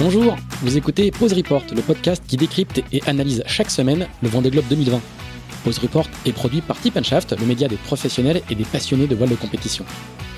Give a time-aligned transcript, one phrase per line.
[0.00, 4.48] Bonjour, vous écoutez Pause Report, le podcast qui décrypte et analyse chaque semaine le Vendée
[4.48, 5.00] Globe 2020.
[5.64, 9.16] Pause Report est produit par Tip Shaft, le média des professionnels et des passionnés de
[9.16, 9.84] voile de compétition.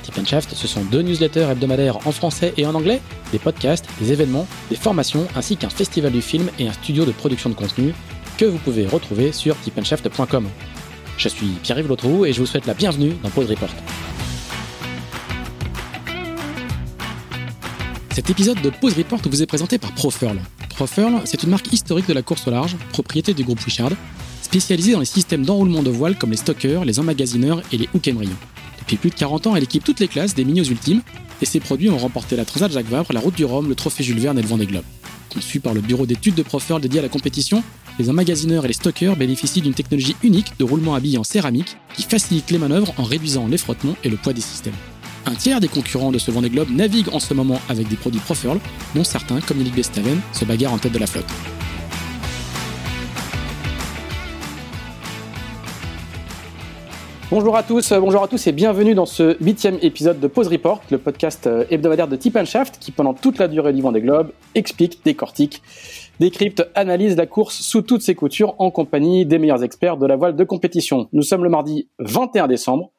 [0.02, 3.02] Tip ce sont deux newsletters hebdomadaires en français et en anglais,
[3.32, 7.12] des podcasts, des événements, des formations, ainsi qu'un festival du film et un studio de
[7.12, 7.92] production de contenu
[8.38, 10.48] que vous pouvez retrouver sur tipandshaft.com.
[11.18, 13.74] Je suis Pierre-Yves Lotrou et je vous souhaite la bienvenue dans Pause Report.
[18.12, 20.36] Cet épisode de Pause Report vous est présenté par Profurl.
[20.68, 23.92] Profurl, c'est une marque historique de la course au large, propriété du groupe Richard,
[24.42, 28.10] spécialisée dans les systèmes d'enroulement de voile comme les stockers, les emmagasineurs et les hook.
[28.80, 31.02] Depuis plus de 40 ans, elle équipe toutes les classes des minios ultimes,
[31.40, 34.02] et ses produits ont remporté la Transat Jacques Vabre, la Route du Rhum, le Trophée
[34.02, 34.84] Jules Verne et le Vendée Globe.
[35.32, 37.62] Conçus par le bureau d'études de Profurl dédié à la compétition,
[38.00, 42.02] les emmagasineurs et les stockers bénéficient d'une technologie unique de roulement habillé en céramique qui
[42.02, 44.74] facilite les manœuvres en réduisant les frottements et le poids des systèmes.
[45.26, 48.20] Un tiers des concurrents de ce Vendée Globe naviguent en ce moment avec des produits
[48.20, 48.58] Profurl,
[48.94, 51.26] dont certains, comme Yannick Bestaven, se bagarrent en tête de la flotte.
[57.30, 60.82] Bonjour à tous, bonjour à tous et bienvenue dans ce huitième épisode de Pause Report,
[60.90, 64.32] le podcast euh, hebdomadaire de Tip Shaft qui, pendant toute la durée du Vendée Globe,
[64.56, 65.62] explique, décortique,
[66.18, 70.16] décrypte, analyse la course sous toutes ses coutures en compagnie des meilleurs experts de la
[70.16, 71.08] voile de compétition.
[71.12, 72.90] Nous sommes le mardi 21 décembre.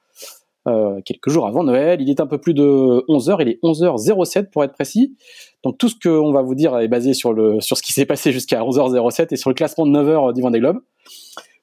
[0.67, 2.02] Euh, quelques jours avant Noël.
[2.02, 5.16] Il est un peu plus de 11h, il est 11h07 pour être précis.
[5.64, 8.06] Donc tout ce qu'on va vous dire est basé sur, le, sur ce qui s'est
[8.06, 10.81] passé jusqu'à 11h07 et sur le classement de 9h du Vendée Globe.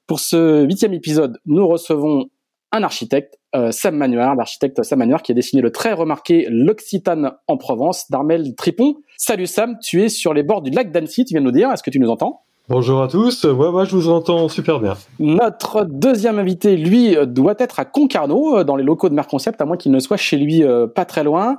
[0.05, 2.29] Pour ce huitième épisode, nous recevons
[2.73, 7.31] un architecte, euh, Sam Manuard, l'architecte Sam Manuard qui a dessiné le très remarqué L'Occitane
[7.47, 8.95] en Provence d'Armel Tripon.
[9.17, 11.71] Salut Sam, tu es sur les bords du lac d'Annecy, tu viens de nous dire,
[11.71, 12.43] est-ce que tu nous entends?
[12.69, 14.93] Bonjour à tous, ouais, ouais, je vous entends super bien.
[15.17, 19.65] Notre deuxième invité, lui, doit être à Concarneau, euh, dans les locaux de Merconcept, à
[19.65, 21.57] moins qu'il ne soit chez lui euh, pas très loin.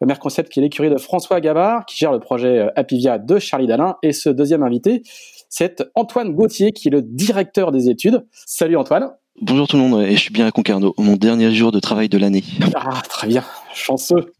[0.00, 3.66] Merconcept qui est l'écurie de François Gabard, qui gère le projet euh, Apivia de Charlie
[3.66, 3.96] Dalin.
[4.04, 5.02] Et ce deuxième invité,
[5.48, 8.24] c'est Antoine Gauthier, qui est le directeur des études.
[8.30, 9.10] Salut Antoine.
[9.40, 12.08] Bonjour tout le monde, et je suis bien à Concarneau, mon dernier jour de travail
[12.08, 12.44] de l'année.
[12.76, 13.42] Ah, très bien,
[13.74, 14.32] chanceux.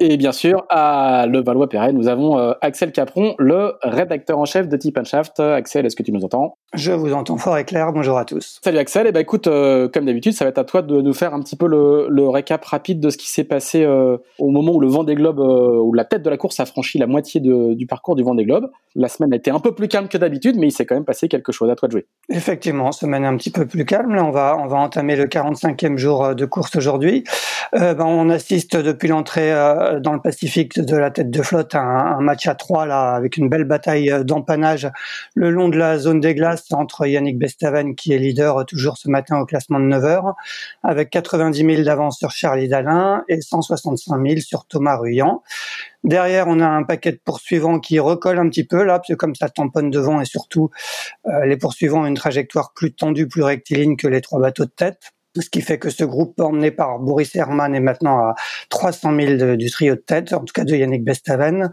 [0.00, 4.68] Et bien sûr, à Le Valois-Perret, nous avons euh, Axel Capron, le rédacteur en chef
[4.68, 5.40] de Tip Shaft.
[5.40, 6.56] Axel, est-ce que tu nous entends?
[6.74, 8.60] Je vous entends fort et clair, bonjour à tous.
[8.62, 11.00] Salut Axel, et eh ben écoute, euh, comme d'habitude, ça va être à toi de
[11.00, 14.18] nous faire un petit peu le, le récap rapide de ce qui s'est passé euh,
[14.38, 17.06] au moment où le Vendée Globe, où la tête de la course a franchi la
[17.06, 18.70] moitié de, du parcours du Vendée Globe.
[18.94, 21.04] La semaine a été un peu plus calme que d'habitude, mais il s'est quand même
[21.04, 21.70] passé quelque chose.
[21.70, 22.06] À toi de jouer.
[22.30, 24.14] Effectivement, semaine un petit peu plus calme.
[24.14, 27.24] Là, on va, on va entamer le 45e jour de course aujourd'hui.
[27.74, 31.74] Euh, ben, on assiste depuis l'entrée euh, dans le Pacifique de la tête de flotte
[31.74, 34.88] un, match à trois avec une belle bataille d'empannage
[35.34, 39.08] le long de la zone des glaces entre Yannick Bestaven qui est leader toujours ce
[39.08, 40.34] matin au classement de 9 heures,
[40.82, 45.42] avec 90 000 d'avance sur Charlie Dalin et 165 000 sur Thomas Ruyant.
[46.04, 49.14] Derrière, on a un paquet de poursuivants qui recolle un petit peu là, parce que
[49.14, 50.70] comme ça tamponne devant et surtout
[51.44, 55.12] les poursuivants ont une trajectoire plus tendue, plus rectiligne que les trois bateaux de tête
[55.42, 58.34] ce qui fait que ce groupe emmené par Boris Herman est maintenant à
[58.70, 61.70] 300 000 du trio de tête, en tout cas de Yannick Bestaven,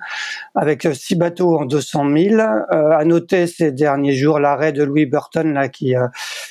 [0.56, 2.36] avec six bateaux en 200 000.
[2.36, 6.08] Euh, à noter ces derniers jours l'arrêt de Louis Burton là qui euh,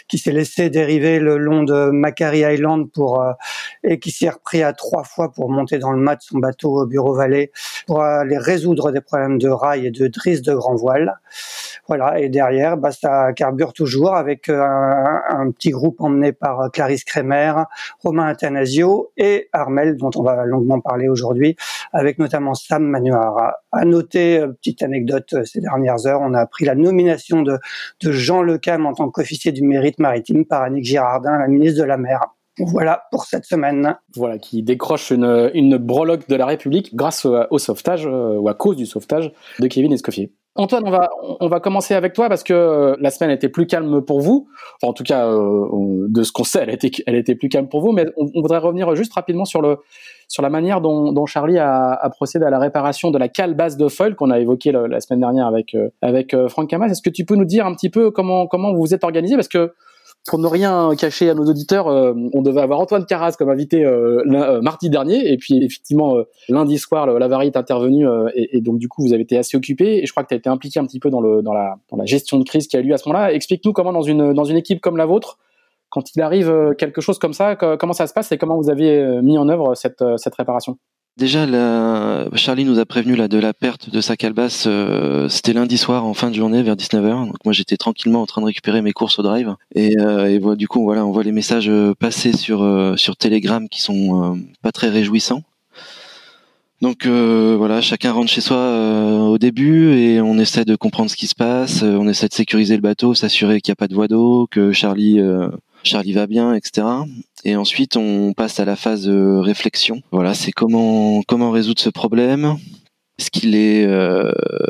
[0.08, 3.32] qui s'est laissé dériver le long de Macquarie Island pour euh,
[3.82, 6.82] et qui s'est repris à trois fois pour monter dans le mât de son bateau
[6.82, 7.52] au Bureau Vallée
[7.86, 11.20] pour aller résoudre des problèmes de rail et de drisse de grand voile.
[11.86, 17.03] Voilà, et derrière, bah, ça carbure toujours avec euh, un petit groupe emmené par Clarisse
[17.04, 17.53] Crémer,
[18.03, 21.56] Romain Athanasio et Armel, dont on va longuement parler aujourd'hui,
[21.92, 23.56] avec notamment Sam Manuara.
[23.72, 27.59] À noter, euh, petite anecdote euh, ces dernières heures, on a appris la nomination de,
[28.03, 31.97] Jean Lecam en tant qu'officier du mérite maritime par Annick Girardin, la ministre de la
[31.97, 32.20] Mer.
[32.59, 33.97] Voilà pour cette semaine.
[34.14, 38.54] Voilà, qui décroche une, une breloque de la République grâce au, sauvetage, euh, ou à
[38.54, 40.32] cause du sauvetage de Kevin Escoffier.
[40.56, 41.10] Antoine, on va,
[41.41, 44.47] on va commencer avec toi parce que euh, la semaine était plus calme pour vous.
[44.76, 47.69] Enfin, en tout cas, euh, de ce qu'on sait, elle était, elle était plus calme
[47.69, 47.90] pour vous.
[47.90, 49.78] Mais on, voudrait revenir juste rapidement sur, le,
[50.28, 53.55] sur la manière dont, dont Charlie a, a, procédé à la réparation de la cale
[53.55, 56.87] basse de foil qu'on a évoqué la, semaine dernière avec, avec Franck Camas.
[56.87, 59.34] Est-ce que tu peux nous dire un petit peu comment, comment vous vous êtes organisé?
[59.34, 59.73] Parce que
[60.26, 63.85] pour ne rien cacher à nos auditeurs, euh, on devait avoir Antoine Carras comme invité
[63.85, 66.17] euh, euh, mardi dernier, et puis effectivement
[66.49, 70.03] lundi soir, la l'avarie est intervenue, et, donc du coup vous avez été assez occupé,
[70.03, 72.44] et je crois que tu as été impliqué un petit peu dans, la, gestion de
[72.44, 73.32] crise qui a eu lieu à ce moment-là.
[73.32, 75.38] Explique-nous comment dans une, dans une équipe comme la vôtre,
[75.91, 79.21] quand il arrive quelque chose comme ça, comment ça se passe et comment vous avez
[79.23, 80.79] mis en œuvre cette réparation?
[81.16, 81.46] Déjà.
[82.34, 84.64] Charlie nous a prévenu de la perte de sa calebasse.
[84.66, 87.26] Euh, c'était lundi soir en fin de journée vers 19h.
[87.26, 89.55] Donc moi j'étais tranquillement en train de récupérer mes courses au drive.
[89.76, 92.64] Et, euh, du coup on voit les messages euh, passer sur
[92.99, 95.43] sur Telegram qui sont pas très réjouissants.
[96.82, 101.28] Donc voilà, chacun rentre chez soi au début et on essaie de comprendre ce qui
[101.28, 104.08] se passe, on essaie de sécuriser le bateau, s'assurer qu'il n'y a pas de voie
[104.08, 105.20] d'eau, que Charlie
[105.84, 106.86] Charlie va bien, etc.
[107.44, 110.02] Et ensuite on passe à la phase de réflexion.
[110.10, 112.56] Voilà, c'est comment comment résoudre ce problème.
[113.19, 113.86] Est-ce qu'il est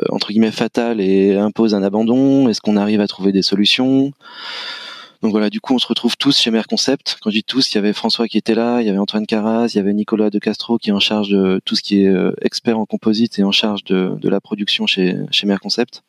[0.09, 2.47] entre guillemets fatal et impose un abandon?
[2.47, 4.11] Est-ce qu'on arrive à trouver des solutions?
[5.25, 7.17] Donc voilà, du coup, on se retrouve tous chez Mer Concept.
[7.19, 9.25] Quand je dis tous, il y avait François qui était là, il y avait Antoine
[9.25, 12.03] Carras, il y avait Nicolas de Castro qui est en charge de tout ce qui
[12.03, 16.03] est euh, expert en composite et en charge de, la production chez, chez Mer Concept.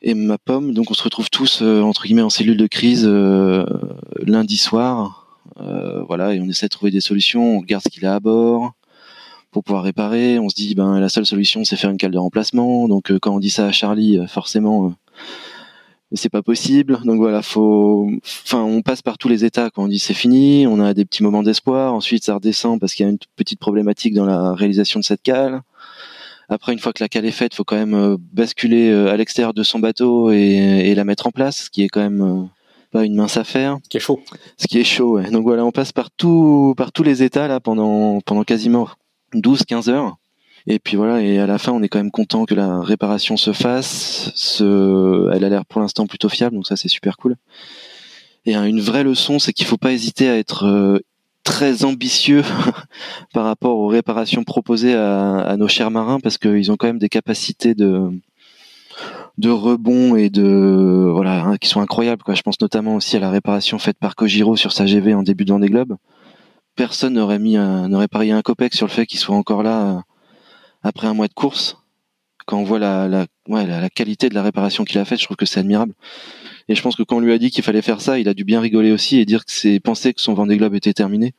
[0.00, 3.04] Et ma pomme, donc on se retrouve tous euh, entre guillemets en cellule de crise
[3.04, 3.64] euh,
[4.24, 5.26] lundi soir.
[6.06, 7.56] voilà, et on essaie de trouver des solutions.
[7.56, 8.72] On regarde ce qu'il a à bord
[9.50, 10.38] pour pouvoir réparer.
[10.38, 12.86] On se dit, ben la seule solution, c'est faire une cale de remplacement.
[12.88, 14.94] Donc quand on dit ça à Charlie, forcément
[16.12, 16.98] c'est pas possible.
[17.04, 19.70] Donc voilà, faut, enfin, on passe par tous les états.
[19.70, 21.94] Quand on dit c'est fini, on a des petits moments d'espoir.
[21.94, 25.22] Ensuite, ça redescend parce qu'il y a une petite problématique dans la réalisation de cette
[25.22, 25.60] cale.
[26.48, 29.16] Après, une fois que la cale est faite, faut quand même euh, basculer euh, à
[29.16, 32.22] l'extérieur de son bateau et, et, la mettre en place, ce qui est quand même
[32.22, 32.44] euh,
[32.90, 33.76] pas une mince affaire.
[33.84, 34.20] Ce qui est chaud.
[34.56, 35.30] Ce qui est chaud, ouais.
[35.30, 38.88] Donc voilà, on passe par tout, par tous les états là pendant pendant quasiment
[39.34, 40.16] 12-15 heures.
[40.66, 43.36] Et puis voilà, et à la fin, on est quand même content que la réparation
[43.36, 44.32] se fasse.
[44.34, 45.30] Ce...
[45.32, 47.36] Elle a l'air pour l'instant plutôt fiable, donc ça c'est super cool.
[48.44, 51.00] Et une vraie leçon, c'est qu'il faut pas hésiter à être
[51.48, 52.42] très ambitieux
[53.32, 57.08] par rapport aux réparations proposées à, nos chers marins, parce qu'ils ont quand même des
[57.08, 58.10] capacités de
[59.38, 62.22] de rebond et de voilà hein, qui sont incroyables.
[62.28, 65.46] Je pense notamment aussi à la réparation faite par Kojiro sur sa GV en début
[65.46, 65.96] de Vendée Globe.
[66.76, 70.02] Personne n'aurait mis n'aurait parié un copec sur le fait qu'il soit encore là
[70.82, 71.78] après un mois de course,
[72.46, 75.24] quand on voit la, la, ouais, la, qualité de la réparation qu'il a faite, je
[75.24, 75.94] trouve que c'est admirable.
[76.68, 78.34] Et je pense que quand on lui a dit qu'il fallait faire ça, il a
[78.34, 81.34] dû bien rigoler aussi et dire que c'est penser que son Vendée Globe était terminé.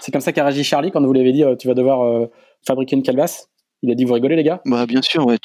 [0.00, 2.02] C'est comme ça qu'a réagi Charlie quand vous lui avez dit euh, tu vas devoir
[2.02, 2.26] euh,
[2.66, 3.48] fabriquer une calebasse.
[3.82, 4.60] Il a dit vous rigolez les gars?
[4.64, 5.38] Bah bien sûr, ouais,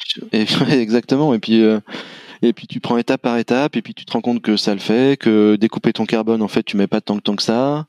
[0.72, 1.34] exactement.
[1.34, 1.80] Et puis euh,
[2.42, 4.72] et puis tu prends étape par étape et puis tu te rends compte que ça
[4.74, 7.42] le fait, que découper ton carbone en fait tu mets pas tant que tant que
[7.42, 7.86] ça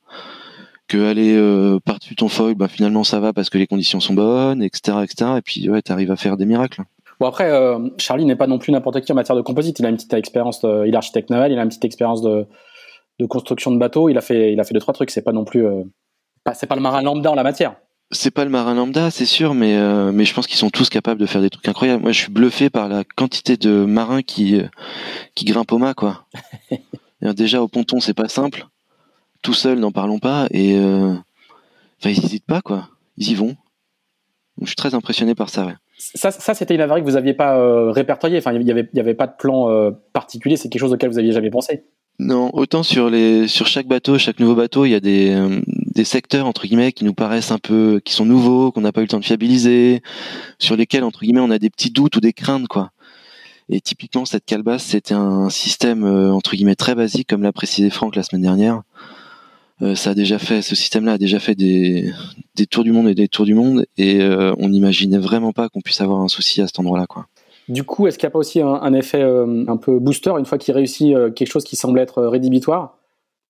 [0.91, 4.13] que aller euh, par-dessus ton foil, bah, finalement ça va parce que les conditions sont
[4.13, 4.97] bonnes, etc.
[5.03, 5.31] etc.
[5.37, 6.81] et puis ouais, tu arrives à faire des miracles.
[7.21, 9.77] Bon après, euh, Charlie n'est pas non plus n'importe qui en matière de composite.
[9.77, 12.47] Il a une petite expérience, il est architecte naval, il a une petite expérience de,
[13.19, 14.09] de construction de bateaux.
[14.09, 15.11] Il a fait, il a fait deux trois trucs.
[15.11, 15.83] C'est pas non plus, euh,
[16.55, 17.75] c'est pas le marin lambda en la matière.
[18.09, 20.89] C'est pas le marin lambda, c'est sûr, mais euh, mais je pense qu'ils sont tous
[20.89, 22.01] capables de faire des trucs incroyables.
[22.01, 24.59] Moi, je suis bluffé par la quantité de marins qui
[25.35, 26.25] qui grimpent au mât, quoi.
[27.21, 28.65] Déjà au ponton, c'est pas simple
[29.43, 30.47] tout seul, n'en parlons pas.
[30.49, 32.89] Et enfin, ils n'hésitent pas, quoi.
[33.17, 33.55] Ils y vont.
[34.57, 35.67] Donc, je suis très impressionné par ça.
[36.01, 38.37] Ça, ça c'était une avarie que vous n'aviez pas euh, répertoriée.
[38.37, 40.57] Enfin, il n'y avait, avait pas de plan euh, particulier.
[40.57, 41.83] C'est quelque chose auquel vous aviez jamais pensé.
[42.19, 45.35] Non, autant sur les sur chaque bateau, chaque nouveau bateau, il y a des
[45.67, 49.01] des secteurs entre guillemets qui nous paraissent un peu qui sont nouveaux, qu'on n'a pas
[49.01, 50.01] eu le temps de fiabiliser,
[50.59, 52.91] sur lesquels entre guillemets on a des petits doutes ou des craintes quoi.
[53.69, 58.15] Et typiquement cette calebasse, c'était un système entre guillemets très basique comme l'a précisé Franck
[58.15, 58.81] la semaine dernière.
[59.81, 62.11] Euh, ça a déjà fait, ce système-là a déjà fait des,
[62.55, 65.69] des tours du monde et des tours du monde, et euh, on n'imaginait vraiment pas
[65.69, 67.27] qu'on puisse avoir un souci à cet endroit-là, quoi.
[67.67, 70.45] Du coup, est-ce qu'il n'y a pas aussi un, effet euh, un peu booster une
[70.45, 72.97] fois qu'il réussit quelque chose qui semble être rédhibitoire?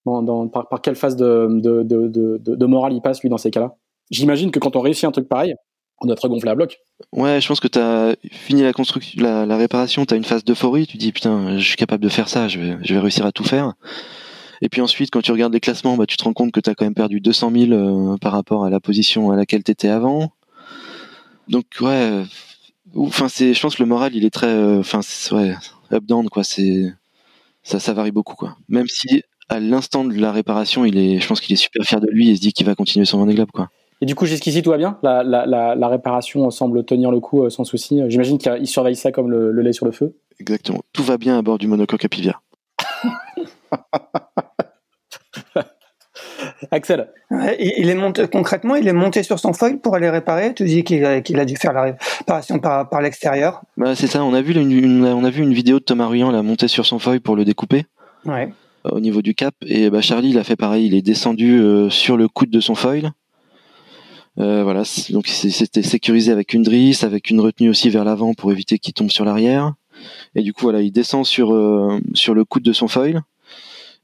[0.05, 3.75] Dans, par, quelle phase de, de, de, de, morale il passe, lui, dans ces cas-là?
[4.09, 5.55] J'imagine que quand on réussit un truc pareil,
[6.01, 6.79] on doit être gonflé à bloc.
[7.13, 10.23] Ouais, je pense que tu as fini la construction, la, la réparation, tu as une
[10.23, 12.99] phase d'euphorie, tu dis putain, je suis capable de faire ça, je vais, je vais
[12.99, 13.73] réussir à tout faire.
[14.61, 16.69] Et puis ensuite, quand tu regardes les classements, bah, tu te rends compte que tu
[16.69, 19.71] as quand même perdu 200 000 euh, par rapport à la position à laquelle tu
[19.71, 20.31] étais avant.
[21.47, 22.23] Donc ouais,
[22.95, 25.01] enfin c'est, je pense que le moral il est très, euh, enfin
[25.31, 25.55] ouais,
[25.91, 26.43] up down quoi.
[26.43, 26.93] C'est
[27.63, 28.55] ça, ça varie beaucoup quoi.
[28.69, 31.99] Même si à l'instant de la réparation, il est, je pense qu'il est super fier
[31.99, 33.69] de lui et se dit qu'il va continuer son Vendée Globe quoi.
[34.03, 34.97] Et du coup, jusqu'ici, tout va bien?
[35.03, 38.01] La, la, la, la, réparation semble tenir le coup euh, sans souci.
[38.07, 40.15] J'imagine qu'il surveille ça comme le, le, lait sur le feu.
[40.39, 40.81] Exactement.
[40.91, 42.41] Tout va bien à bord du monocoque Apivia.
[46.71, 47.09] Axel.
[47.59, 50.53] il est monté, concrètement, il est monté sur son foil pour aller réparer.
[50.53, 53.61] Tu dis qu'il a, dû faire la réparation par, par l'extérieur.
[53.77, 54.23] Bah, c'est ça.
[54.23, 56.85] On a vu une, on a vu une vidéo de Thomas Ruyant là monter sur
[56.85, 57.85] son foil pour le découper.
[58.25, 58.53] Ouais.
[58.83, 59.53] Au niveau du cap.
[59.65, 60.85] Et bah, Charlie, il a fait pareil.
[60.85, 63.11] Il est descendu euh, sur le coude de son foil.
[64.39, 64.83] Euh, voilà.
[65.09, 68.93] Donc c'était sécurisé avec une drisse, avec une retenue aussi vers l'avant pour éviter qu'il
[68.93, 69.73] tombe sur l'arrière.
[70.35, 73.21] Et du coup, voilà, il descend sur euh, sur le coude de son foil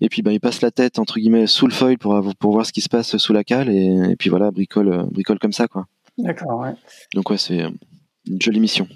[0.01, 2.65] et puis bah, il passe la tête entre guillemets sous le foil pour pour voir
[2.65, 5.67] ce qui se passe sous la cale et, puis voilà bricole euh, bricole comme ça
[5.67, 5.85] quoi.
[6.17, 6.59] D'accord.
[6.59, 6.73] Ouais.
[7.13, 7.65] Donc ouais c'est
[8.27, 8.87] une jolie mission.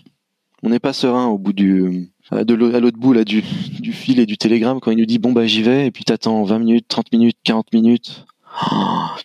[0.63, 3.43] On n'est pas serein au bout du à l'autre bout là du,
[3.79, 6.03] du fil et du télégramme quand il nous dit bon bah j'y vais et puis
[6.03, 8.25] t'attends 20 minutes, 30 minutes, 40 minutes.
[8.71, 8.75] oh,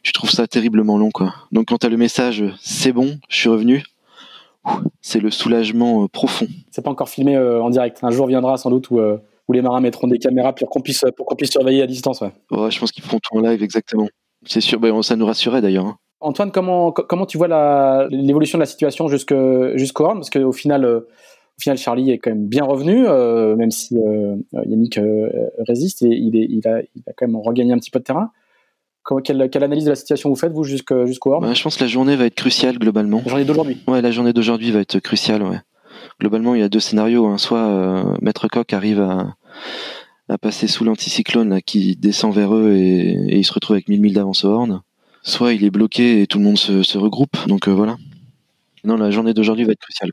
[0.03, 1.35] tu trouves ça terriblement long, quoi.
[1.53, 3.85] Donc quand t'as le message, c'est bon, je suis revenu,
[5.03, 6.49] c'est le soulagement profond.
[6.71, 7.99] C'est pas encore filmé en direct.
[8.03, 9.01] Un jour viendra sans doute où,
[9.49, 12.21] où les marins mettront des caméras pour qu'on puisse, pour qu'on puisse surveiller à distance.
[12.21, 12.33] Ouais.
[12.71, 14.09] je pense qu'ils feront tout en live, exactement.
[14.45, 15.87] C'est sûr, ben, ça nous rassurait d'ailleurs.
[15.87, 15.97] Hein.
[16.21, 20.19] Antoine, comment, comment tu vois l'évolution de la situation jusqu'au Horn?
[20.19, 21.01] Parce qu'au final, euh,
[21.59, 24.99] au final, Charlie est quand même bien revenu, euh, même si euh, Yannick
[25.59, 28.05] résiste et il, est, il, a, il, a, quand même regagné un petit peu de
[28.05, 28.31] terrain.
[29.23, 31.43] Quelle, quelle, analyse de la situation vous faites, vous, jusqu'au Horn?
[31.43, 33.23] Bah, Je pense que la journée va être cruciale globalement.
[33.25, 35.59] La journée d'aujourd'hui Ouais, la journée d'aujourd'hui va être cruciale, ouais.
[36.21, 37.27] Globalement, il y a deux scénarios.
[37.27, 37.39] Hein.
[37.39, 39.35] Soit Maître Coq arrive à,
[40.29, 44.01] à passer sous l'anticyclone qui descend vers eux et, et il se retrouve avec 1000
[44.01, 44.83] milles d'avance au Horn
[45.27, 47.37] soit il est bloqué et tout le monde se, regroupe.
[47.47, 47.97] Donc euh, voilà.
[48.85, 50.13] Non, la journée d'aujourd'hui va être cruciale,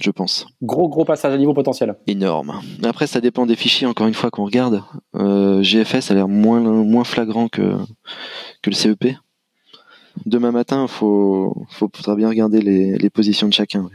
[0.00, 0.46] je pense.
[0.62, 1.96] Gros, gros passage à niveau potentiel.
[2.06, 2.60] Énorme.
[2.84, 4.84] Après, ça dépend des fichiers, encore une fois, qu'on regarde.
[5.16, 7.76] Euh, GFS a l'air moins, moins flagrant que,
[8.62, 9.16] que le CEP.
[10.26, 13.90] Demain matin, il faut, faudra bien regarder les, positions de chacun.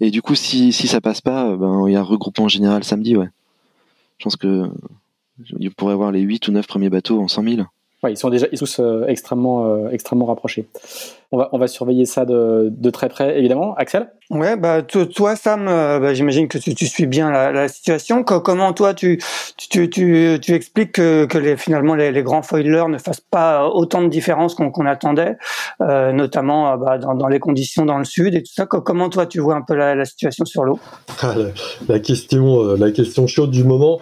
[0.00, 2.84] Et du coup, si, si ça passe pas, ben, il y a un regroupement général
[2.84, 3.28] samedi, ouais.
[4.18, 4.70] Je pense que
[5.58, 7.62] on pourrait avoir les 8 ou 9 premiers bateaux en 100 000
[8.08, 10.66] ils sont déjà tous euh, extrêmement, euh, extrêmement rapprochés.
[11.32, 13.74] On va, on va surveiller ça de, de très près, évidemment.
[13.74, 14.10] Axel?
[14.30, 18.24] Ouais, bah toi, Sam, euh, bah, j'imagine que tu, tu, suis bien la, la situation.
[18.24, 19.20] comment toi, tu,
[19.56, 23.68] tu, tu, tu expliques que, que les, finalement les, les, grands foilers ne fassent pas
[23.68, 25.36] autant de différences qu'on attendait,
[25.82, 28.66] euh, notamment bah, dans, dans, les conditions dans le sud et tout ça.
[28.66, 30.80] comment toi, tu vois un peu la, la situation sur l'eau?
[31.22, 31.34] Ah,
[31.88, 34.00] la, question, la question chaude du moment.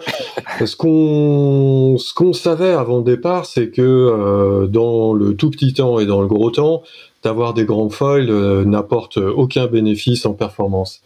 [0.63, 5.73] ce qu'on, ce qu'on savait avant le départ, c'est que euh, dans le tout petit
[5.73, 6.83] temps et dans le gros temps,
[7.23, 11.01] d'avoir des grands foils euh, n'apporte aucun bénéfice en performance.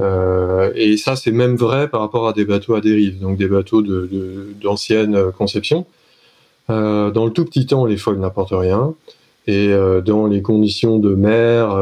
[0.00, 3.48] Euh, et ça, c'est même vrai par rapport à des bateaux à dérive, donc des
[3.48, 3.82] bateaux
[4.62, 5.86] d'ancienne conception.
[6.68, 8.94] Dans le tout petit temps, les foils n'apportent rien.
[9.46, 9.70] Et
[10.04, 11.74] dans les conditions de mer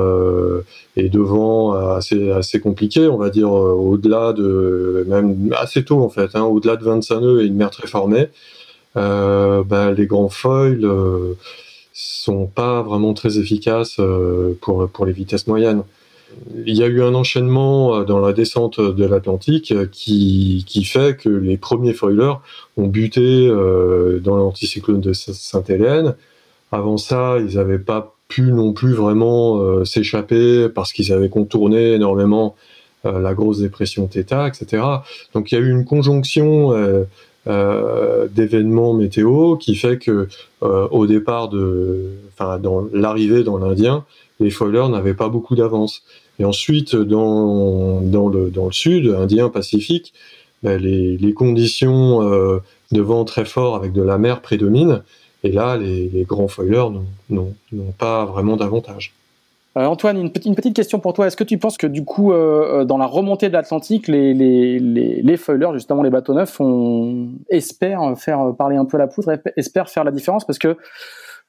[0.94, 6.08] et de vent assez, assez compliquées, on va dire au-delà de, même assez tôt en
[6.08, 8.28] fait, hein, au-delà de 25 nœuds et une mer très formée,
[8.96, 10.84] ben, les grands foils
[11.96, 15.82] sont pas vraiment très efficaces euh, pour, pour les vitesses moyennes.
[16.66, 20.84] Il y a eu un enchaînement euh, dans la descente de l'Atlantique euh, qui, qui
[20.84, 22.34] fait que les premiers foilers
[22.76, 26.14] ont buté dans l'anticyclone de Sainte-Hélène.
[26.70, 32.54] Avant ça, ils n'avaient pas pu non plus vraiment s'échapper parce qu'ils avaient contourné énormément
[33.04, 34.82] la grosse dépression Theta, etc.
[35.32, 36.74] Donc il y a eu une conjonction
[37.48, 40.28] euh, d'événements météo qui fait que
[40.62, 44.04] euh, au départ de, enfin dans l'arrivée dans l'Indien,
[44.40, 46.02] les foilers n'avaient pas beaucoup d'avance.
[46.38, 50.12] Et ensuite dans dans le dans le sud, Indien Pacifique,
[50.62, 52.58] ben, les, les conditions euh,
[52.92, 55.02] de vent très fort avec de la mer prédominent.
[55.44, 56.88] Et là, les, les grands foilers
[57.30, 57.54] n'ont
[57.98, 59.12] pas vraiment d'avantage.
[59.76, 61.26] Euh, Antoine, une petite, question pour toi.
[61.26, 64.32] Est-ce que tu penses que du coup, euh, euh, dans la remontée de l'Atlantique, les,
[64.32, 69.90] les, foilers, justement les bateaux neufs, on espère faire parler un peu la poudre, espèrent
[69.90, 70.46] faire la différence?
[70.46, 70.78] Parce que,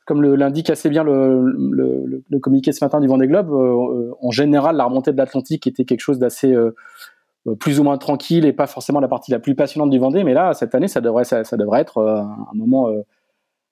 [0.06, 3.52] comme l'indique assez bien le, communiqué ce matin du Vendée Globe,
[4.22, 6.54] en général, la remontée de l'Atlantique était quelque chose d'assez
[7.62, 10.26] plus ou moins tranquille et pas forcément la partie la plus passionnante du Vendée.
[10.26, 11.24] Mais là, cette année, ça devrait
[11.80, 12.90] être un moment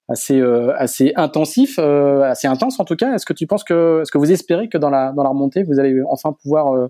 [0.08, 3.14] assez euh, assez intensif, euh, assez intense en tout cas.
[3.14, 5.64] Est-ce que tu penses que, est-ce que vous espérez que dans la dans la remontée,
[5.64, 6.88] vous allez enfin pouvoir euh,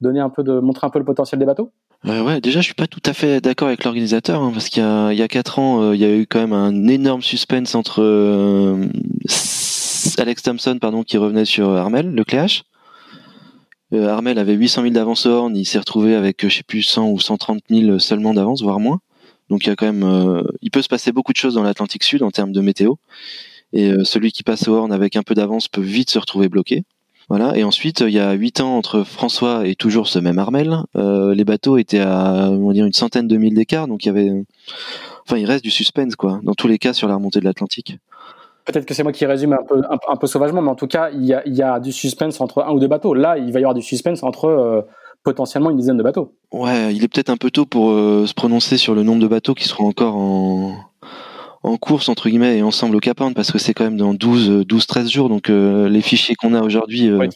[0.00, 1.72] donner un peu de montrer un peu le potentiel des bateaux?
[2.04, 4.86] Ouais, déjà, je suis pas tout à fait d'accord avec l'organisateur hein, parce qu'il y
[4.86, 7.74] a il y a quatre ans, il y a eu quand même un énorme suspense
[7.74, 8.02] entre
[10.18, 12.64] Alex Thompson, pardon, qui revenait sur Armel, le Cléache.
[13.92, 17.18] Armel avait 800 000 d'avance Horn, il s'est retrouvé avec je sais plus 100 ou
[17.20, 19.00] 130 000 seulement d'avance, voire moins.
[19.50, 22.52] Donc il euh, il peut se passer beaucoup de choses dans l'Atlantique Sud en termes
[22.52, 22.94] de météo.
[23.72, 26.48] Et euh, celui qui passe au Horn avec un peu d'avance peut vite se retrouver
[26.48, 26.84] bloqué.
[27.28, 27.56] Voilà.
[27.56, 31.34] Et ensuite, il y a huit ans entre François et toujours ce même Armel, euh,
[31.34, 34.30] les bateaux étaient à on va une centaine de milles d'écart, donc il y avait,
[35.26, 36.40] enfin, il reste du suspense quoi.
[36.42, 37.96] Dans tous les cas, sur la remontée de l'Atlantique.
[38.66, 41.10] Peut-être que c'est moi qui résume un peu, un, peu sauvagement, mais en tout cas,
[41.10, 43.12] il y, a, il y a du suspense entre un ou deux bateaux.
[43.12, 44.86] Là, il va y avoir du suspense entre
[45.24, 46.32] potentiellement une dizaine de bateaux.
[46.52, 49.26] Ouais, il est peut-être un peu tôt pour euh, se prononcer sur le nombre de
[49.26, 50.76] bateaux qui seront encore en,
[51.62, 54.14] en course entre guillemets et ensemble au Cap Horn parce que c'est quand même dans
[54.14, 55.28] 12 12 13 jours.
[55.28, 57.26] Donc euh, les fichiers qu'on a aujourd'hui euh,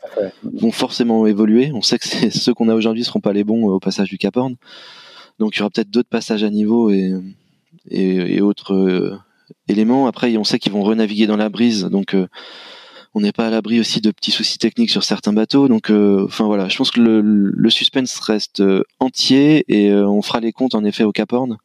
[0.44, 1.72] vont forcément évoluer.
[1.74, 4.36] On sait que ceux qu'on a aujourd'hui seront pas les bons au passage du Cap
[4.36, 4.54] Horn.
[5.38, 7.14] Donc il y aura peut-être d'autres passages à niveau et
[7.90, 9.18] et, et autres
[9.66, 10.06] éléments.
[10.06, 11.84] Après on sait qu'ils vont renaviguer dans la brise.
[11.84, 12.14] Donc
[13.14, 15.68] on n'est pas à l'abri aussi de petits soucis techniques sur certains bateaux.
[15.68, 20.22] Donc, euh, enfin voilà, je pense que le, suspense reste euh, entier et euh, on
[20.22, 21.58] fera les comptes en effet au Cap Horn.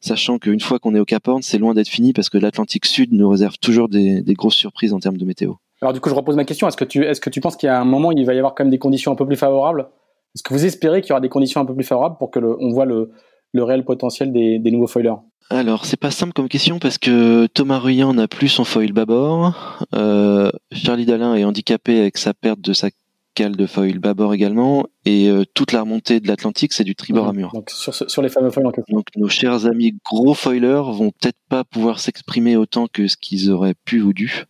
[0.00, 2.86] sachant qu'une fois qu'on est au Cap Horn, c'est loin d'être fini parce que l'Atlantique
[2.86, 5.54] Sud nous réserve toujours des, grosses surprises en termes de météo.
[5.80, 6.68] Alors du coup, je repose ma question.
[6.68, 8.34] Est-ce que tu, est-ce que tu penses qu'il y a un moment où il va
[8.34, 9.88] y avoir quand même des conditions un peu plus favorables?
[10.34, 12.40] Est-ce que vous espérez qu'il y aura des conditions un peu plus favorables pour que
[12.40, 13.12] on voit le,
[13.54, 15.14] réel potentiel des, nouveaux foilers?
[15.50, 19.78] Alors, c'est pas simple comme question parce que Thomas Ruyant n'a plus son foil bâbord.
[19.94, 22.88] Euh, Charlie Dalin est handicapé avec sa perte de sa
[23.34, 24.86] cale de foil bâbord également.
[25.04, 27.50] Et euh, toute la remontée de l'Atlantique, c'est du tribord à mur.
[27.52, 28.96] Donc, sur, les fameux foils en question.
[28.96, 33.50] Donc, nos chers amis gros foilers vont peut-être pas pouvoir s'exprimer autant que ce qu'ils
[33.50, 34.44] auraient pu ou dû.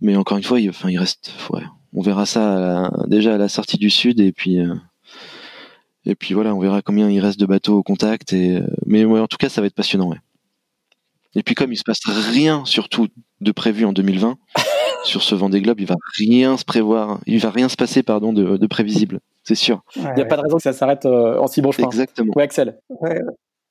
[0.00, 1.32] Mais encore une fois, il, enfin, il reste.
[1.50, 1.62] Ouais,
[1.94, 4.58] on verra ça déjà à la sortie du sud et puis.
[4.58, 4.74] Euh,
[6.06, 8.32] et puis voilà, on verra combien il reste de bateaux au contact.
[8.32, 10.08] Et, euh, mais ouais, en tout cas, ça va être passionnant.
[10.08, 10.18] Ouais.
[11.34, 13.08] Et puis comme il se passe rien, surtout
[13.40, 14.36] de prévu en 2020,
[15.04, 18.32] sur ce Vendée Globe, il va rien se prévoir, il va rien se passer, pardon,
[18.32, 19.82] de, prévisible, c'est sûr.
[19.96, 21.88] il n'y a pas de raison que ça s'arrête euh, en si bon chemin.
[21.88, 22.32] Exactement.
[22.36, 22.78] Ouais, Axel.
[22.88, 23.20] Ouais,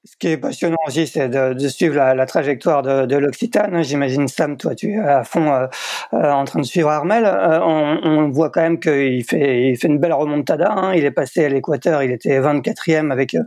[0.06, 3.84] ce qui est passionnant aussi, c'est de, de, suivre la, la trajectoire de, de l'Occitane.
[3.84, 5.68] J'imagine Sam, toi, tu es à fond euh,
[6.14, 7.24] euh en train de suivre Armel.
[7.26, 10.74] Euh, on, on, voit quand même qu'il fait, il fait une belle remontada.
[10.74, 10.94] Hein.
[10.94, 13.38] Il est passé à l'équateur, il était 24e avec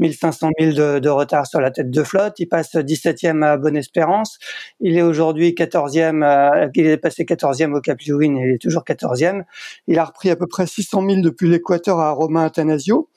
[0.00, 2.40] 1500 euh, 000 de, de, retard sur la tête de flotte.
[2.40, 4.40] Il passe 17e à Bonne-Espérance.
[4.80, 6.70] Il est aujourd'hui 14e.
[6.74, 9.44] il est passé 14e au Cap Lewin il est toujours 14e.
[9.86, 13.08] Il a repris à peu près 600 000 depuis l'équateur à Romain Athanasio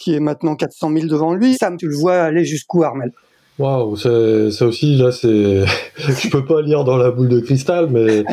[0.00, 1.54] qui est maintenant 400 000 devant lui.
[1.54, 3.12] Sam, tu le vois aller jusqu'où, Armel?
[3.58, 4.10] Waouh, ça
[4.66, 5.64] aussi, là, c'est.
[5.96, 8.24] Je peux pas lire dans la boule de cristal, mais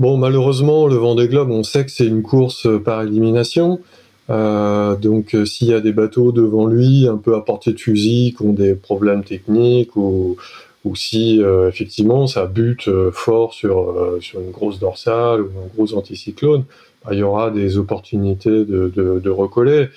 [0.00, 3.80] bon, malheureusement, le Vendée Globe, on sait que c'est une course par élimination.
[4.28, 7.78] Euh, donc, euh, s'il y a des bateaux devant lui, un peu à portée de
[7.78, 10.36] fusil, qui ont des problèmes techniques, ou,
[10.84, 15.94] ou si euh, effectivement ça bute fort sur, sur une grosse dorsale ou un gros
[15.94, 16.64] anticyclone,
[17.04, 19.88] bah, il y aura des opportunités de, recoller.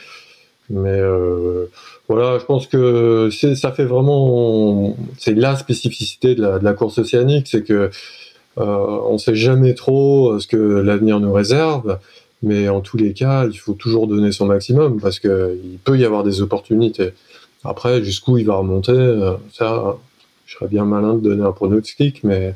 [0.69, 1.65] Mais euh,
[2.07, 7.63] voilà, je pense que ça fait vraiment, c'est la spécificité de la, course océanique, c'est
[7.63, 7.89] que
[8.57, 11.97] euh, on sait jamais trop ce que l'avenir nous réserve,
[12.43, 15.97] mais en tous les cas, il faut toujours donner son maximum parce que il peut
[15.97, 17.13] y avoir des opportunités.
[17.63, 19.97] Après, jusqu'où il va remonter, euh, ça,
[20.45, 22.53] je serais bien malin de donner un pronostic, mais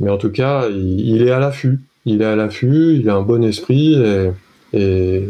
[0.00, 1.80] mais en tout cas, il, est à l'affût.
[2.04, 4.00] Il est à l'affût, il a un bon esprit
[4.72, 5.24] et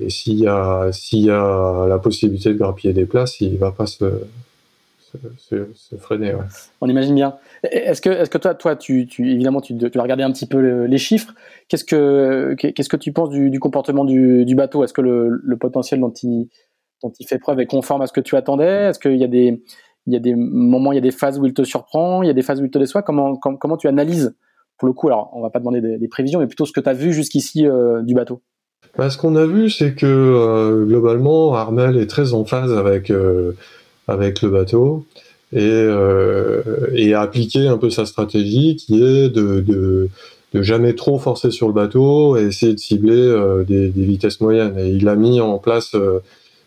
[0.00, 4.06] et s'il y a la possibilité de grappiller des places, il va pas se
[5.98, 6.34] freiner.
[6.80, 7.36] On imagine bien.
[7.62, 11.34] Est-ce que, toi, toi, tu, évidemment, tu, tu, as regardé un petit peu les chiffres.
[11.68, 14.84] Qu'est-ce que, tu penses du, comportement du, bateau?
[14.84, 16.48] Est-ce que le, potentiel dont il,
[17.26, 18.88] fait preuve est conforme à ce que tu attendais?
[18.90, 22.22] Est-ce qu'il y a des, moments, il y a des phases où il te surprend,
[22.22, 23.02] il y a des phases où il te déçoit?
[23.02, 24.36] Comment, tu analyses?
[24.78, 26.80] Pour le coup Alors, on va pas demander des, des prévisions, mais plutôt ce que
[26.80, 28.42] tu as vu jusqu'ici euh, du bateau.
[28.96, 33.10] Bah, ce qu'on a vu, c'est que euh, globalement, Armel est très en phase avec
[33.10, 33.52] euh,
[34.08, 35.04] avec le bateau
[35.52, 36.62] et, euh,
[36.94, 40.08] et a appliqué un peu sa stratégie, qui est de, de,
[40.54, 44.40] de jamais trop forcer sur le bateau et essayer de cibler euh, des, des, vitesses
[44.40, 44.78] moyennes.
[44.78, 45.94] Et il a mis en place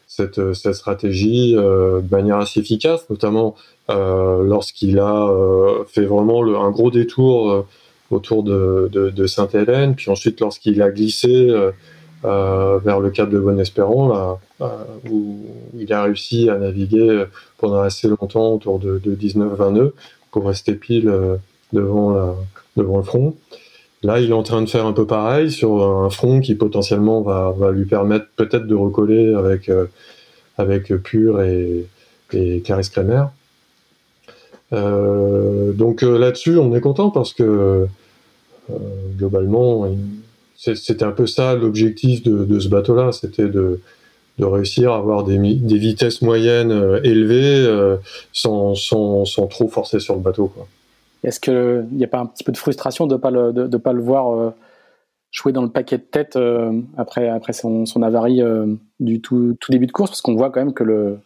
[0.08, 3.56] cette, cette stratégie de manière assez efficace, notamment
[3.88, 5.28] lorsqu'il a
[5.88, 7.66] fait vraiment le, un gros détour
[8.12, 11.50] autour de, de, de Sainte-Hélène, puis ensuite lorsqu'il a glissé
[12.26, 14.68] euh, vers le cap de Bon-Espérant, là, euh,
[15.10, 15.46] où
[15.78, 17.24] il a réussi à naviguer
[17.58, 19.94] pendant assez longtemps, autour de, de 19-20 nœuds,
[20.32, 21.38] pour rester pile euh,
[21.72, 22.36] devant,
[22.76, 23.36] le front.
[24.04, 27.22] Là, il est en train de faire un peu pareil sur un front qui potentiellement
[27.22, 29.70] va, lui permettre peut-être de recoller avec,
[30.58, 31.86] avec Pure et,
[32.32, 32.92] et Clarisse.
[34.72, 37.88] Euh, donc là-dessus, on est content parce que
[39.18, 39.88] globalement,
[40.60, 43.80] c'était un peu ça l'objectif de, ce bateau-là, c'était de,
[44.40, 47.98] réussir à avoir des, vitesses moyennes euh, élevées euh,
[48.32, 48.74] sans,
[49.50, 50.52] trop forcer sur le bateau.
[51.24, 53.20] Est-ce qu'il n'y a pas un petit peu de frustration de ne
[53.78, 54.54] pas, le, voir euh,
[55.32, 56.38] jouer dans le paquet de tête
[56.98, 58.42] après, son, avarie
[59.00, 60.12] du tout, début de course?
[60.12, 61.20] Parce qu'on voit quand même que le,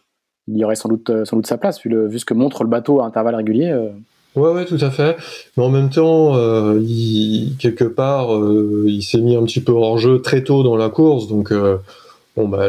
[0.48, 1.10] il y aurait sans doute,
[1.44, 3.90] sa place, vu ce que montre le bateau à intervalles réguliers.
[4.36, 5.16] Ouais, ouais, tout à fait.
[5.56, 9.72] Mais en même temps, euh, il, quelque part, euh, il s'est mis un petit peu
[9.72, 11.76] hors jeu très tôt dans la course, donc euh,
[12.36, 12.68] bon, bah,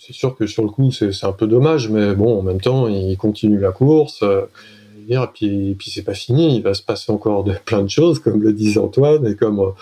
[0.00, 2.88] c'est sûr que sur le coup, c'est un peu dommage, mais bon, en même temps,
[2.88, 4.24] il continue la course.
[5.08, 8.18] et puis, puis c'est pas fini, il va se passer encore de, plein de choses,
[8.18, 9.72] comme le disait Antoine, et comme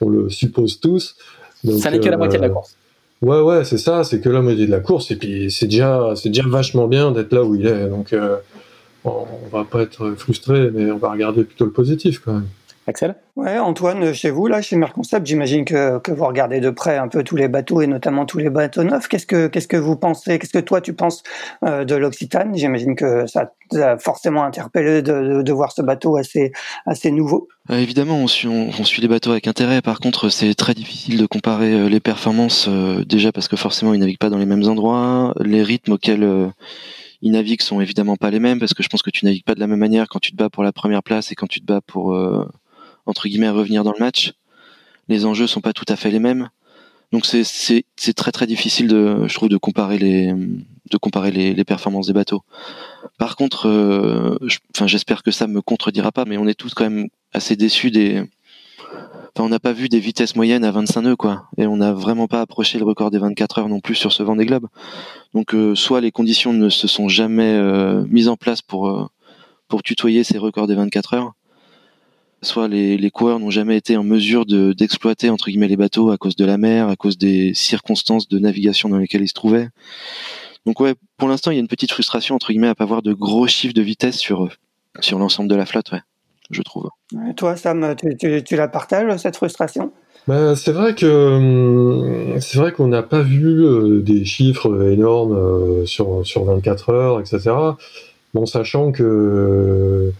[0.00, 1.14] on le suppose tous.
[1.62, 2.76] Donc, ça n'est que la moitié de la course.
[3.22, 6.14] Ouais, ouais, c'est ça, c'est que la moitié de la course, et puis c'est déjà,
[6.16, 7.88] c'est déjà vachement bien d'être là où il est.
[7.88, 8.12] Donc,
[9.04, 12.48] on va pas être frustré, mais on va regarder plutôt le positif quand même.
[12.86, 13.14] Axel?
[13.36, 17.08] Ouais, Antoine, chez vous, là, chez Merconcept, j'imagine que, que vous regardez de près un
[17.08, 19.08] peu tous les bateaux et notamment tous les bateaux neufs.
[19.08, 20.38] Qu'est-ce que, qu'est-ce que vous pensez?
[20.38, 21.22] Qu'est-ce que toi, tu penses
[21.64, 22.54] euh, de l'Occitane?
[22.54, 26.52] J'imagine que ça t'a forcément interpellé de, de, voir ce bateau assez,
[26.84, 27.48] assez nouveau.
[27.70, 29.80] Euh, évidemment, on suit, on, suit, les bateaux avec intérêt.
[29.80, 32.68] Par contre, c'est très difficile de comparer euh, les performances,
[33.06, 35.34] déjà parce que forcément, ils naviguent pas dans les mêmes endroits.
[35.40, 36.52] Les rythmes auxquels
[37.24, 39.56] ils naviguent sont évidemment pas les mêmes, parce que je pense que tu navigues pas
[39.56, 41.60] de la même manière quand tu te bats pour la première place et quand tu
[41.60, 42.16] te bats pour
[43.06, 44.34] entre guillemets revenir dans le match.
[45.08, 46.48] Les enjeux sont pas tout à fait les mêmes.
[47.12, 50.34] Donc c'est c'est c'est très très difficile de je trouve de comparer les
[50.90, 52.42] de comparer les, les performances des bateaux.
[53.18, 54.36] Par contre, euh,
[54.74, 57.90] enfin j'espère que ça me contredira pas, mais on est tous quand même assez déçus
[57.90, 58.24] des.
[59.36, 62.28] On n'a pas vu des vitesses moyennes à 25 nœuds quoi, et on n'a vraiment
[62.28, 64.68] pas approché le record des 24 heures non plus sur ce vent des globes.
[65.34, 69.06] Donc euh, soit les conditions ne se sont jamais euh, mises en place pour euh,
[69.66, 71.32] pour tutoyer ces records des 24 heures,
[72.42, 76.16] soit les, coureurs n'ont jamais été en mesure de, d'exploiter entre guillemets les bateaux à
[76.16, 79.68] cause de la mer, à cause des circonstances de navigation dans lesquelles ils se trouvaient.
[80.64, 83.02] Donc ouais, pour l'instant, il y a une petite frustration entre guillemets à pas avoir
[83.02, 84.48] de gros chiffres de vitesse sur
[85.00, 86.02] sur l'ensemble de la flotte, ouais,
[86.50, 86.88] je trouve.
[87.30, 89.92] Et toi, Sam, tu, tu, tu la partages cette frustration?
[90.26, 95.36] Ben, c'est vrai que hum, c'est vrai qu'on n'a pas vu euh, des chiffres énormes
[95.36, 97.50] euh, sur sur 24 heures, etc.
[98.32, 100.12] Bon, sachant que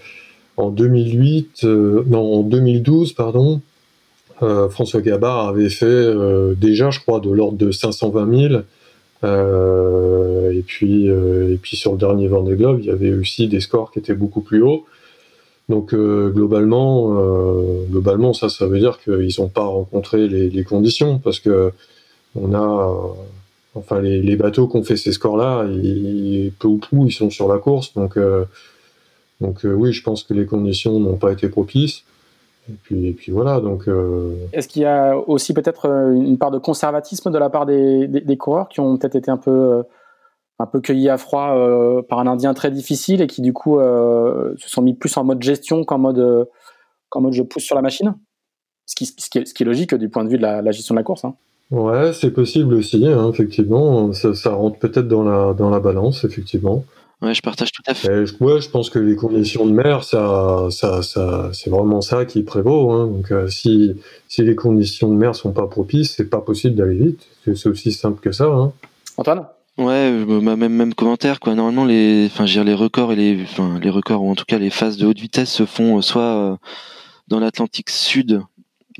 [0.57, 3.61] en 2008, euh, non, en 2012, pardon,
[4.43, 8.63] euh, François Gabard avait fait euh, déjà, je crois, de l'ordre de 520 000.
[10.53, 13.91] et puis, et puis sur le dernier Vendée Globe, il y avait aussi des scores
[13.91, 14.85] qui étaient beaucoup plus hauts.
[15.69, 17.15] Donc globalement,
[17.89, 21.73] globalement, ça, ça veut dire qu'ils n'ont pas rencontré les, conditions parce que
[22.35, 23.15] on a,
[23.75, 25.67] enfin, les, bateaux qui ont fait ces scores-là,
[26.59, 27.95] peu ou prou, ils sont sur la course.
[27.95, 28.19] Donc
[29.41, 32.05] donc euh, oui, je pense que les conditions n'ont pas été propices.
[32.71, 33.61] Et puis, voilà.
[33.61, 33.89] Donc.
[33.89, 34.35] Euh...
[34.53, 38.37] Est-ce qu'il y a aussi peut-être euh, une part de conservatisme de la part des,
[38.39, 39.83] coureurs qui ont peut-être été un peu euh,
[40.59, 43.79] un peu cueillis à froid euh, par un Indien très difficile et qui du coup
[43.79, 46.49] euh, se sont mis plus en mode gestion qu'en mode
[47.09, 48.15] qu'en mode je pousse sur la machine.
[48.87, 50.61] Ce qui, ce qui, est, ce qui est logique du point de vue de la,
[50.61, 51.25] la gestion de la course.
[51.25, 51.35] Hein.
[51.71, 54.13] Ouais, c'est possible aussi, hein, effectivement.
[54.13, 56.85] Ça, ça rentre peut-être dans la dans la balance, effectivement.
[57.23, 58.09] Ouais, je partage tout à fait.
[58.09, 62.27] Et, ouais, je pense que les conditions de mer, ça, ça, ça c'est vraiment ça
[62.27, 62.91] qui prévaut.
[62.91, 63.07] Hein.
[63.07, 63.95] Donc, euh, si,
[64.29, 67.27] si les conditions de mer sont pas propices, c'est pas possible d'aller vite.
[67.45, 68.45] C'est aussi simple que ça.
[68.45, 68.73] Hein.
[69.17, 69.47] Antoine?
[69.77, 71.55] Ouais, même même commentaire quoi.
[71.57, 74.59] Normalement les, enfin, je les records et les, enfin, les records ou en tout cas
[74.59, 76.57] les phases de haute vitesse se font euh, soit euh,
[77.27, 78.43] dans l'Atlantique Sud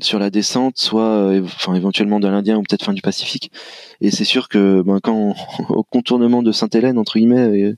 [0.01, 3.51] sur la descente, soit enfin éventuellement dans l'Indien ou peut-être fin du Pacifique.
[4.01, 5.33] Et c'est sûr que ben, quand
[5.69, 7.75] au contournement de Sainte-Hélène entre guillemets,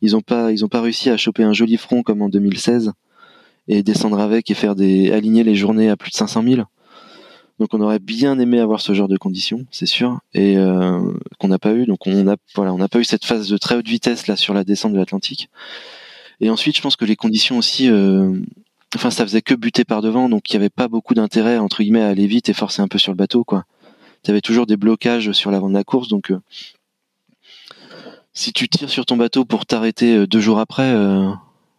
[0.00, 2.92] ils ont pas ils ont pas réussi à choper un joli front comme en 2016
[3.66, 6.62] et descendre avec et faire des aligner les journées à plus de 500 000.
[7.58, 11.00] Donc on aurait bien aimé avoir ce genre de conditions, c'est sûr, et euh,
[11.38, 11.86] qu'on n'a pas eu.
[11.86, 14.36] Donc on a voilà, on n'a pas eu cette phase de très haute vitesse là
[14.36, 15.48] sur la descente de l'Atlantique.
[16.40, 18.32] Et ensuite, je pense que les conditions aussi, euh,
[18.94, 21.82] enfin ça faisait que buter par devant, donc il y avait pas beaucoup d'intérêt entre
[21.82, 23.64] guillemets à aller vite et forcer un peu sur le bateau quoi.
[24.24, 26.40] Il y avait toujours des blocages sur l'avant de la course, donc euh,
[28.34, 30.94] si tu tires sur ton bateau pour t'arrêter euh, deux jours après,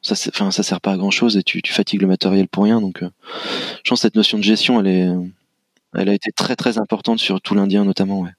[0.02, 2.66] ça, enfin, ça sert pas à grand chose et tu, tu fatigues le matériel pour
[2.66, 2.82] rien.
[2.82, 5.08] Donc, je pense que cette notion de gestion, elle est,
[5.96, 8.32] elle a été très très importante sur tout l'Indien notamment, ouais,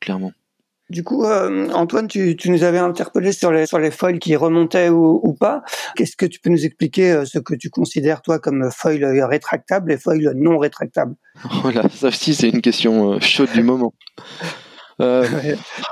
[0.00, 0.32] clairement.
[0.90, 4.34] Du coup, euh, Antoine, tu, tu, nous avais interpellé sur les sur les foils qui
[4.34, 5.62] remontaient ou, ou pas.
[5.94, 9.92] Qu'est-ce que tu peux nous expliquer euh, ce que tu considères toi comme foil rétractable
[9.92, 11.14] et foil non rétractable
[11.62, 13.94] Voilà, ça aussi c'est une question chaude du moment.
[15.00, 15.26] Euh,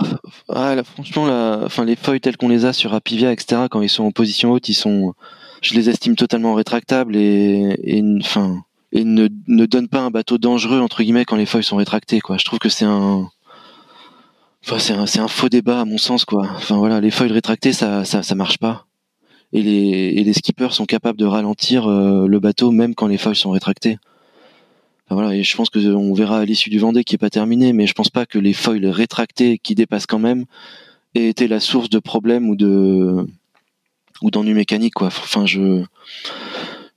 [0.48, 1.26] ah, là, franchement,
[1.64, 4.50] enfin, les feuilles telles qu'on les a sur Apivia, etc., quand ils sont en position
[4.50, 5.14] haute, ils sont,
[5.62, 10.38] je les estime totalement rétractables et, et enfin, et ne, ne donnent pas un bateau
[10.38, 12.20] dangereux entre guillemets quand les feuilles sont rétractées.
[12.20, 12.38] Quoi.
[12.38, 13.28] Je trouve que c'est un,
[14.64, 16.24] enfin, c'est un, c'est un faux débat à mon sens.
[16.24, 16.48] Quoi.
[16.56, 18.86] Enfin voilà, les feuilles rétractées, ça, ça, ça marche pas.
[19.52, 23.18] Et les, et les skippers sont capables de ralentir euh, le bateau même quand les
[23.18, 23.98] feuilles sont rétractées
[25.10, 27.72] voilà, et je pense que on verra à l'issue du Vendée qui est pas terminé,
[27.72, 30.44] mais je pense pas que les foils rétractés qui dépassent quand même
[31.14, 33.26] aient été la source de problèmes ou de
[34.20, 35.06] ou d'ennuis mécaniques quoi.
[35.06, 35.82] Enfin, je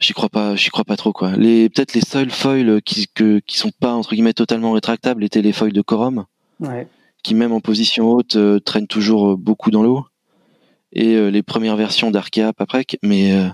[0.02, 1.32] j'y crois pas, j'y crois pas trop quoi.
[1.38, 5.42] Les peut-être les seuls foils qui que, qui sont pas entre guillemets totalement rétractables étaient
[5.42, 6.26] les foils de Corum,
[6.60, 6.88] ouais.
[7.24, 10.06] qui même en position haute euh, traînent toujours beaucoup dans l'eau,
[10.92, 13.48] et euh, les premières versions d'Arkea après, mais euh,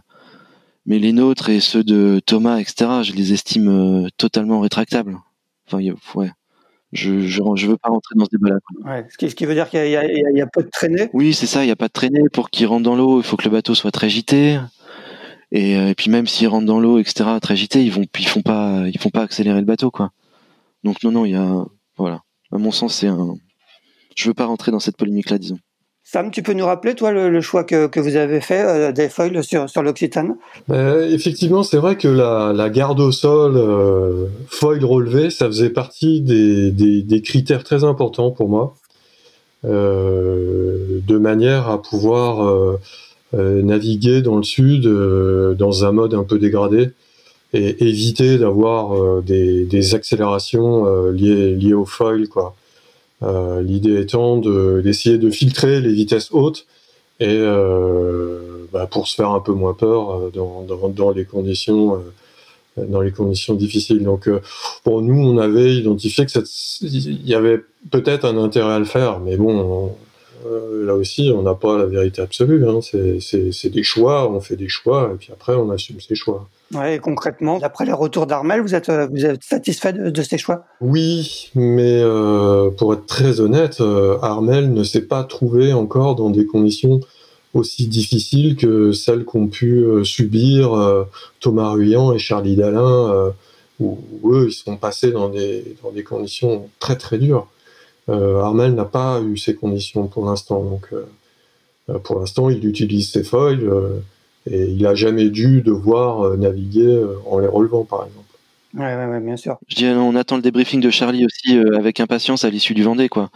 [0.85, 5.17] mais les nôtres et ceux de Thomas, etc., je les estime euh, totalement rétractables.
[5.67, 5.83] Enfin,
[6.15, 6.31] ouais.
[6.93, 8.59] Je, je, je veux pas rentrer dans ce débat-là.
[8.85, 11.09] Ouais, ce, qui, ce qui veut dire qu'il y, y, y, a pas de traînée.
[11.11, 11.65] Oui, c'est ça.
[11.65, 13.19] Il y a pas de traînée pour qu'il rentre dans l'eau.
[13.19, 14.57] Il faut que le bateau soit très gité.
[15.51, 18.83] Et, puis même s'ils rentrent dans l'eau, etc., très agités, ils vont, ils font pas,
[18.87, 20.11] ils font pas accélérer le bateau, quoi.
[20.83, 21.65] Donc non, non, il y a,
[21.97, 22.21] voilà.
[22.51, 23.35] À mon sens, c'est un.
[24.15, 25.59] Je veux pas rentrer dans cette polémique-là, disons.
[26.09, 29.09] Sam, tu peux nous rappeler, toi, le, choix que, que, vous avez fait euh, des
[29.09, 30.37] foils sur, sur l'Occitane?
[30.71, 35.69] Euh, Effectivement, c'est vrai que la, la, garde au sol euh, foil relevé, ça faisait
[35.69, 38.73] partie des, des, des, critères très importants pour moi,
[39.65, 42.79] euh, de manière à pouvoir euh,
[43.33, 46.91] naviguer dans le sud dans un mode un peu dégradé
[47.53, 52.55] et éviter d'avoir des, des, accélérations liées, liées au foil, quoi.
[53.23, 56.67] Euh, l'idée étant d'essayer de, filtrer les vitesses hautes
[57.19, 61.25] et euh, bah, pour se faire un peu moins peur euh, dans, dans, dans les
[61.25, 62.01] conditions
[62.77, 64.03] dans les conditions difficiles.
[64.03, 64.29] Donc,
[64.83, 66.31] pour nous, on avait identifié que
[66.83, 67.59] il y avait
[67.89, 69.95] peut-être un intérêt à le faire, mais bon,
[70.45, 72.67] là aussi, on n'a pas la vérité absolue.
[72.67, 72.79] Hein.
[72.81, 76.47] C'est des choix, on fait des choix, et puis après, on assume ses choix.
[76.73, 80.65] Ouais, concrètement, d'après les retours d'Armel, vous êtes, euh, vous êtes satisfait de, ces choix?
[80.81, 86.29] Oui, mais euh, pour être très honnête, euh, Armel ne s'est pas trouvé encore dans
[86.29, 86.99] des conditions
[87.53, 91.05] aussi difficiles que celles qu'ont pu subir
[91.39, 93.33] Thomas Ruyant et Charlie Dalin,
[93.79, 97.47] où, eux, ils sont passés dans des, dans des conditions très très dures.
[98.07, 100.93] Armel n'a pas eu ces conditions pour l'instant, donc
[102.03, 104.01] pour l'instant, il utilise ses foils
[104.49, 108.25] et il n'a jamais dû devoir euh, naviguer euh, en les relevant, par exemple.
[108.73, 109.57] Ouais, ouais, bien sûr.
[109.67, 112.83] Je dis, on attend le débriefing de Charlie aussi euh, avec impatience à l'issue du
[112.83, 113.29] Vendée, quoi.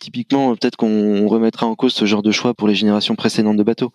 [0.00, 3.62] Typiquement, peut-être qu'on remettra en cause ce genre de choix pour les générations précédentes de
[3.62, 3.92] bateaux.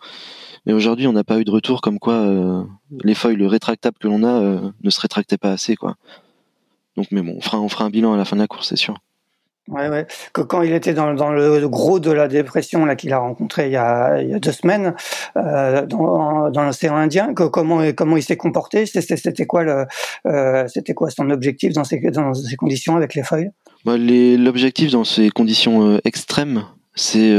[0.65, 2.65] Mais aujourd'hui, on n'a pas eu de retour comme quoi
[3.03, 5.95] les foils rétractables que l'on a ne se rétractaient pas assez, quoi.
[6.95, 8.69] Donc, mais bon, on fera, on fera un bilan à la fin de la course,
[8.69, 8.95] c'est sûr.
[10.33, 13.71] Que quand il était dans, le gros de la dépression là qu'il a rencontré il
[13.71, 14.93] y a, deux semaines
[15.37, 19.87] euh, dans, dans l'océan Indien, comment comment il s'est comporté C'était quoi
[20.27, 22.01] euh, c'était quoi son objectif dans ces
[22.57, 23.51] conditions avec les feuilles?
[23.85, 27.33] Bah, L'objectif dans ces conditions euh, extrêmes, c'est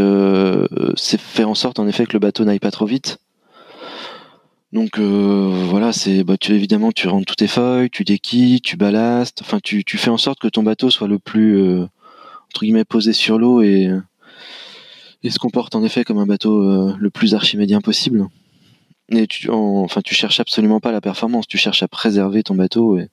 [1.18, 3.18] faire en sorte en effet que le bateau n'aille pas trop vite.
[4.72, 5.90] Donc voilà,
[6.24, 10.10] bah, tu évidemment tu rentres toutes tes feuilles, tu déquilles, tu ballastes, enfin tu, fais
[10.10, 11.86] en sorte que ton bateau soit le plus
[12.54, 13.90] entre guillemets posé sur l'eau et,
[15.24, 18.28] et se comporte en effet comme un bateau euh, le plus archimédien possible.
[19.28, 23.10] Tu, enfin, tu cherches absolument pas la performance, tu cherches à préserver ton bateau et,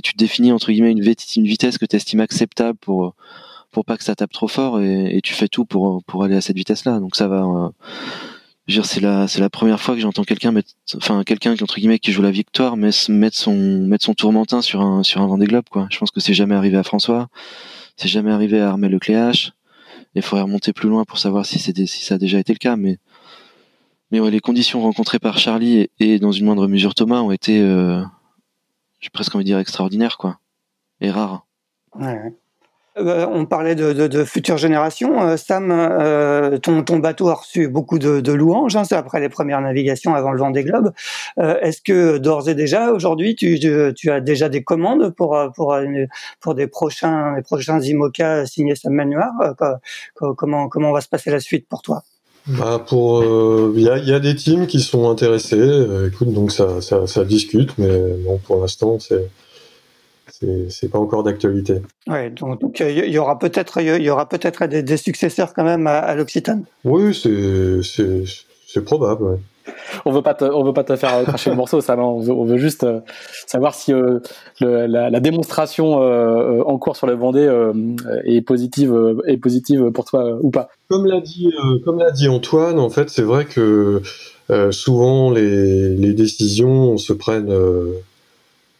[0.00, 3.14] tu définis entre guillemets une, vitesse que tu estimes acceptable pour
[3.72, 6.40] pour pas que ça tape trop fort et, tu fais tout pour pour aller à
[6.40, 7.00] cette vitesse-là.
[7.00, 7.42] Donc ça va.
[8.68, 10.54] Euh, c'est la la première fois que j'entends quelqu'un
[10.96, 13.56] enfin quelqu'un entre guillemets qui joue la victoire, mettre son
[13.88, 15.88] mettre son tourmentin sur un sur un Vendée Globe quoi.
[15.90, 17.28] Je pense que c'est jamais arrivé à François.
[17.96, 19.52] C'est jamais arrivé à armer le Cléache.
[20.14, 22.76] Il faudrait remonter plus loin pour savoir si, si ça a déjà été le cas.
[22.76, 22.98] Mais,
[24.10, 27.60] mais ouais, les conditions rencontrées par Charlie et, dans une moindre mesure Thomas ont été,
[27.60, 28.02] euh,
[29.00, 30.38] j'ai presque envie de dire extraordinaires, quoi.
[31.00, 31.46] Et rares.
[32.96, 35.20] Euh, on parlait de, futures générations.
[35.20, 38.76] Euh, Sam, euh, ton, bateau a reçu beaucoup de, louanges.
[38.76, 40.92] Hein, après les premières navigations avant le vent des globes.
[41.36, 45.36] Est-ce que d'ores et déjà, aujourd'hui, tu, as déjà des commandes pour
[46.54, 49.32] des prochains les prochains IMOCA signés Sam Manoir
[50.14, 52.02] Comment comment va se passer la suite pour toi?
[52.46, 53.24] Bah pour
[53.74, 55.86] il y, a, des teams qui sont intéressés.
[56.06, 57.98] écoute, donc ça, ça, discute, mais
[58.46, 59.30] pour l'instant c'est
[60.68, 61.82] c'est pas encore d'actualité.
[62.06, 66.14] Ouais, donc il y aura peut-être il y aura peut-être des, successeurs quand même à,
[66.14, 66.64] l'Occitane.
[66.84, 69.38] Oui, c'est probable.
[70.04, 71.96] On veut pas te, on veut pas te faire cracher le morceau, ça.
[71.98, 73.00] On veut, on veut juste euh,
[73.46, 74.20] savoir si euh,
[74.60, 77.48] la, démonstration euh, en cours sur le Vendée
[78.24, 78.94] est positive,
[79.26, 80.68] est positive pour toi ou pas.
[80.88, 81.52] Comme l'a dit,
[81.84, 84.02] comme l'a dit Antoine, en fait, c'est vrai que
[84.70, 87.52] souvent les, les décisions se prennent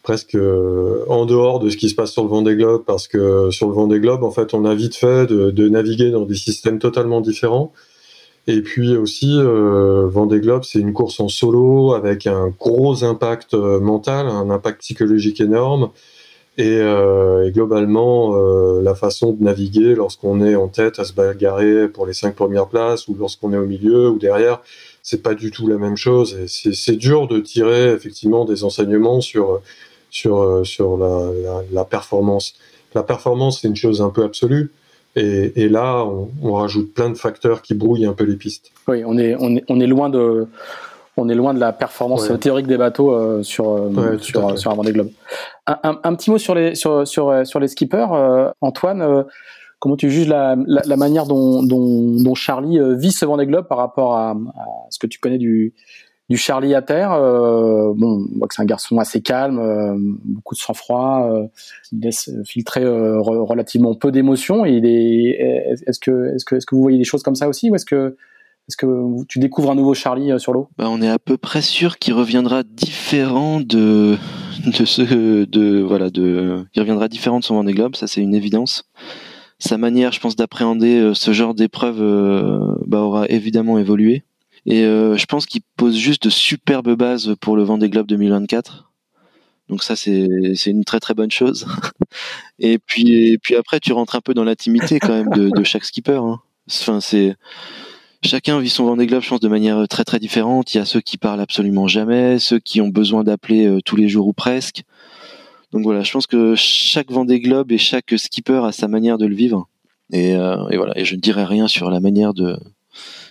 [0.05, 3.49] presque euh, en dehors de ce qui se passe sur le Vendée Globe parce que
[3.49, 6.79] sur le Vendée Globe en fait on a vite fait de, naviguer dans des systèmes
[6.79, 7.73] totalement différents.
[8.47, 13.55] Et puis aussi euh, Vendée Globe c'est une course en solo avec un gros impact
[13.55, 15.89] euh, mental un impact psychologique énorme.
[16.57, 16.79] Et,
[17.51, 18.33] globalement
[18.81, 22.67] la façon de naviguer lorsqu'on est en tête à se bagarrer pour les cinq premières
[22.67, 24.61] places ou lorsqu'on est au milieu ou derrière
[25.03, 26.37] c'est pas du tout la même chose.
[26.47, 29.61] C'est dur de tirer effectivement des enseignements sur
[30.15, 32.55] sur, euh, sur la, la, performance.
[32.93, 34.71] La performance, c'est une chose un peu absolue.
[35.17, 36.05] Et, et là,
[36.41, 38.71] on, rajoute plein de facteurs qui brouillent un peu les pistes.
[38.87, 40.47] Oui, on est, on est, on est loin de
[41.17, 44.75] on est loin de la performance théorique des bateaux euh, sur, euh, sur, sur, un
[44.75, 45.11] Vendée Globe.
[45.67, 48.07] Un, un, petit mot sur les, sur, sur, sur les skippers.
[48.61, 49.25] Antoine,
[49.79, 53.77] comment tu juges la, la, manière dont, dont, dont, Charlie vit ce Vendée Globe par
[53.77, 55.73] rapport à, à, ce que tu connais du,
[56.29, 57.11] du Charlie à terre.
[57.13, 61.47] Euh, bon, on voit que c'est un garçon assez calme, euh, beaucoup de sang-froid, euh,
[61.91, 64.65] il laisse filtrer euh, relativement peu d'émotions.
[64.65, 65.37] Il est,
[65.87, 67.85] est-ce que, est-ce que, est-ce que vous voyez des choses comme ça aussi, ou est-ce
[67.85, 68.17] que,
[68.67, 70.69] est-ce que tu découvres un nouveau Charlie sur l'eau?
[70.77, 74.17] Bah, On est à peu près sûr qu'il reviendra différent de
[74.65, 78.33] de ce de voilà de il reviendra différent de son Vendée Globe, ça c'est une
[78.33, 78.89] évidence.
[79.59, 81.99] Sa manière, je pense, d'appréhender ce genre d'épreuve
[82.87, 84.25] bah, aura évidemment évolué.
[84.65, 88.91] Et euh, je pense qu'il pose juste de superbes bases pour le Vendée Globe 2024.
[89.69, 90.27] Donc ça c'est
[90.65, 91.65] une très très bonne chose.
[92.59, 95.63] et puis et puis après tu rentres un peu dans l'intimité quand même de, de
[95.63, 96.19] chaque skipper.
[96.23, 96.39] Hein.
[96.69, 97.35] Enfin c'est
[98.23, 100.73] chacun vit son Vendée Globe je pense de manière très très différente.
[100.73, 103.95] Il y a ceux qui parlent absolument jamais, ceux qui ont besoin d'appeler euh, tous
[103.95, 104.83] les jours ou presque.
[105.71, 109.25] Donc voilà, je pense que chaque Vendée Globe et chaque skipper a sa manière de
[109.25, 109.67] le vivre.
[110.13, 112.57] Et, euh, et voilà, et je ne dirai rien sur la manière de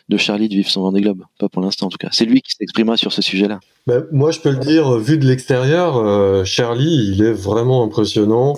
[0.09, 1.23] de Charlie de vivre son Vendée Globe.
[1.39, 2.09] Pas pour l'instant, en tout cas.
[2.13, 3.61] C'est lui qui s'exprimera sur ce sujet-là.
[3.87, 8.57] Ben, moi, je peux le dire, vu de l'extérieur, euh, Charlie, il est vraiment impressionnant.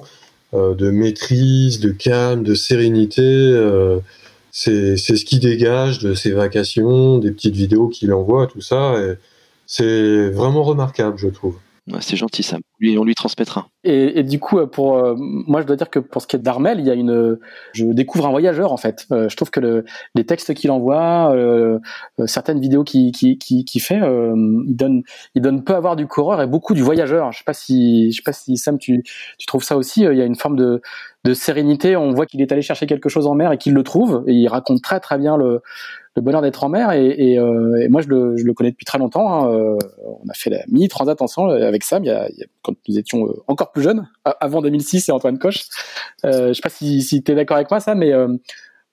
[0.55, 3.23] Euh, de maîtrise, de calme, de sérénité.
[3.23, 3.99] Euh,
[4.53, 8.95] c'est ce qui dégage de ses vacations, des petites vidéos qu'il envoie, tout ça.
[9.67, 11.57] C'est vraiment remarquable, je trouve
[12.01, 12.59] c'est gentil ça.
[12.81, 13.69] Lui, on lui transmettra.
[13.85, 16.41] Et, du coup, euh, pour euh, moi, je dois dire que pour ce qui est
[16.41, 17.39] d'Armel, il y a une,
[17.73, 19.07] je découvre un voyageur en fait.
[19.13, 19.85] Euh, je trouve que le,
[20.17, 21.35] les textes qu'il envoie,
[22.27, 25.03] certaines vidéos qu'il qui, qui, qui fait, il donne,
[25.35, 27.31] il donne peu avoir du coureur et beaucoup du voyageur.
[27.31, 29.05] Je sais pas si, je sais pas si Sam, tu,
[29.39, 30.03] tu trouves ça aussi.
[30.03, 30.83] Il y a une forme de,
[31.25, 31.97] de sérénité.
[31.97, 34.25] On voit qu'il est allé chercher quelque chose en mer et qu'il le trouve.
[34.27, 35.63] Et il raconte très très bien le
[36.17, 36.91] le bonheur d'être en mer.
[36.91, 39.33] Euh, et moi, je le, je le, connais depuis très longtemps.
[39.33, 39.53] Hein.
[39.53, 42.05] Euh, on a fait la mini transat ensemble avec Sam
[42.63, 45.67] quand nous étions euh, encore plus jeunes, avant 2006 et Antoine Coche.
[46.25, 48.13] Euh, je sais pas si, si tu es d'accord avec moi, ça, mais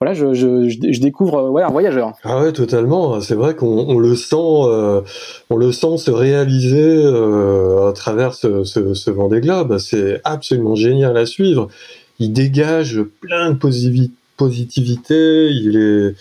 [0.01, 2.11] voilà, je, je, je, découvre ouais, un voyageur.
[2.23, 3.21] Ah ouais, totalement.
[3.21, 8.93] C'est vrai qu'on on le sent, on le sent se réaliser à travers ce, ce,
[8.93, 9.77] ce Vendée Globe.
[9.77, 11.69] C'est absolument génial à suivre.
[12.19, 13.57] Il dégage plein de
[14.35, 15.49] positivité.
[15.51, 16.15] Il est,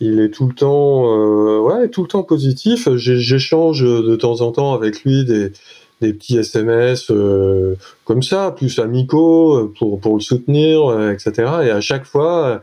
[0.00, 2.88] il est tout le temps, euh, ouais, tout le temps positif.
[2.96, 5.52] J'échange de temps en temps avec lui des,
[6.00, 11.32] des petits SMS euh, comme ça, plus amicaux pour pour le soutenir, euh, etc.
[11.64, 12.62] Et à chaque fois,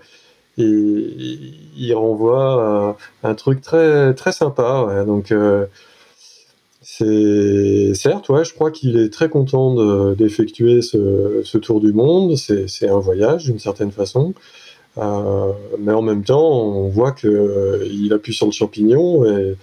[0.58, 5.04] il, il renvoie un truc très très sympa.
[5.06, 5.34] Donc
[6.82, 12.38] c'est certes, ouais, je crois qu'il est très content d'effectuer ce, ce, tour du monde.
[12.38, 14.34] C'est un voyage d'une certaine façon.
[14.98, 19.56] Euh, mais en même temps, on voit que euh, il appuie sur le champignon et,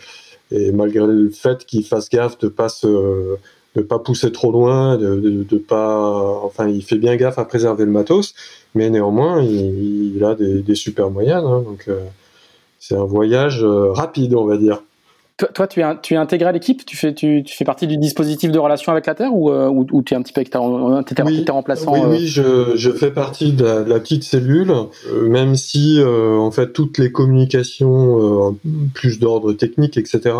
[0.50, 3.36] et malgré le fait qu'il fasse gaffe de pas se,
[3.74, 7.84] de pas pousser trop loin, de, de, pas, enfin, il fait bien gaffe à préserver
[7.86, 8.34] le matos,
[8.74, 11.44] mais néanmoins, il, a des, super moyens.
[11.44, 12.00] Hein, donc, euh,
[12.78, 14.82] c'est un voyage rapide, on va dire.
[15.36, 17.96] Toi, tu, es, tu es intégré à l'équipe tu fais, tu, tu, fais partie du
[17.96, 20.42] dispositif de relation avec la Terre ou, euh, ou, tu es un petit peu
[21.24, 25.56] oui, remplaçant Oui, euh oui je, je, fais partie de la, petite cellule, euh, même
[25.56, 28.56] si en fait toutes les communications
[28.94, 30.36] plus d'ordre technique, etc.,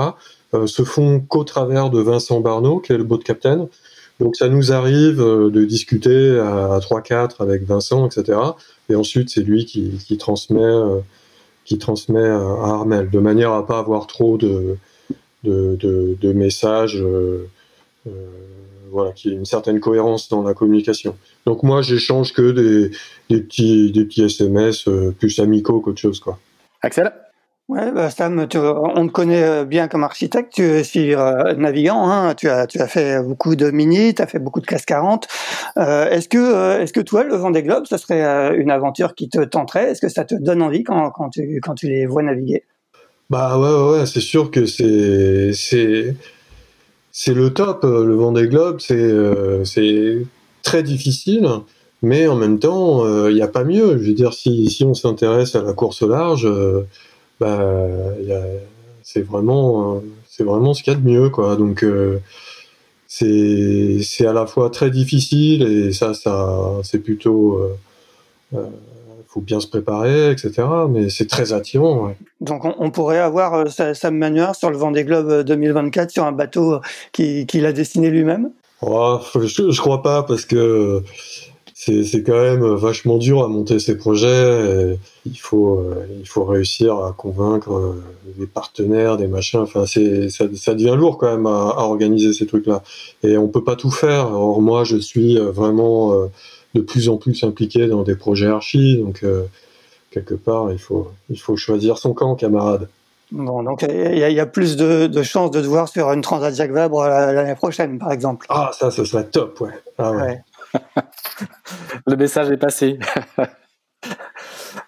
[0.67, 3.69] se font qu'au travers de Vincent Barneau, qui est le boat captain.
[4.21, 8.39] Donc ça nous arrive de discuter à, 3-4 avec Vincent, etc.
[8.91, 10.61] Et ensuite c'est lui qui, qui transmet
[11.65, 14.79] qui transmet à Armel, de manière à pas avoir trop de,
[15.45, 17.49] de, messages, euh,
[18.07, 18.11] euh,
[18.91, 21.17] voilà, qu'il y ait une certaine cohérence dans la communication.
[21.47, 22.91] Donc moi, j'échange que des,
[23.31, 26.39] des, petits, des petits SMS euh, plus amicaux qu'autre chose, quoi.
[26.83, 27.13] Axel?
[27.75, 32.49] Bah on te connaît euh, bien comme architecte, tu es sur euh, navigant, hein, tu
[32.49, 35.27] as fait beaucoup de mini, tu as fait beaucoup de classe 40.
[35.79, 39.43] Euh, est-ce que est-ce que toi le Vendée Globe, ce serait une aventure qui te
[39.43, 39.91] tenterait?
[39.91, 42.65] Est-ce que ça te donne envie quand, tu les vois naviguer?
[43.31, 45.55] Bah ouais c'est sûr que c'est
[47.29, 50.27] le top le Vendée Globe, c'est c'est
[50.63, 51.49] très difficile.
[52.05, 53.97] Mais en même temps, il n'y a pas mieux.
[53.97, 56.49] Je veux dire, si, si on s'intéresse à la course au large,
[57.43, 57.89] bah,
[59.03, 61.57] c'est vraiment, c'est vraiment ce qu'il y a de mieux, quoi.
[61.57, 62.21] Donc, euh,
[63.07, 67.79] c'est, c'est à la fois très difficile et ça, ça, c'est plutôt, euh,
[68.55, 68.67] euh
[69.29, 70.63] faut bien se préparer, etc.
[70.91, 72.07] Mais c'est très attirant.
[72.07, 72.17] Ouais.
[72.43, 76.81] Donc on, pourrait avoir Sam Manuar sur le Vendée Globe 2024 sur un bateau
[77.13, 78.51] qu'il qui a dessiné lui-même?
[78.83, 81.03] Oh, je, je crois pas parce que
[81.85, 84.97] c'est quand même vachement dur à monter ces projets.
[85.27, 88.03] il faut euh, il faut réussir à convaincre euh,
[88.39, 89.61] des partenaires, des machins.
[89.61, 92.85] Enfin, c'est ça, ça, devient lourd quand même à, à organiser ces trucs-là.
[93.25, 94.31] Et on peut pas tout faire.
[94.33, 96.27] Or moi, je suis vraiment euh,
[96.75, 98.99] de plus en plus impliqué dans des projets archi.
[98.99, 99.25] Donc
[100.13, 102.89] quelque part, il faut il faut choisir son camp, camarade.
[103.33, 106.71] Bon, donc il y, a plus de, chances de te voir sur une Transat Jacques
[106.71, 108.45] Vabre l'année prochaine, par exemple.
[108.51, 109.71] Ah, ça, ce serait top, ouais.
[109.97, 110.43] Ah, ouais.
[112.07, 112.99] Le message est passé.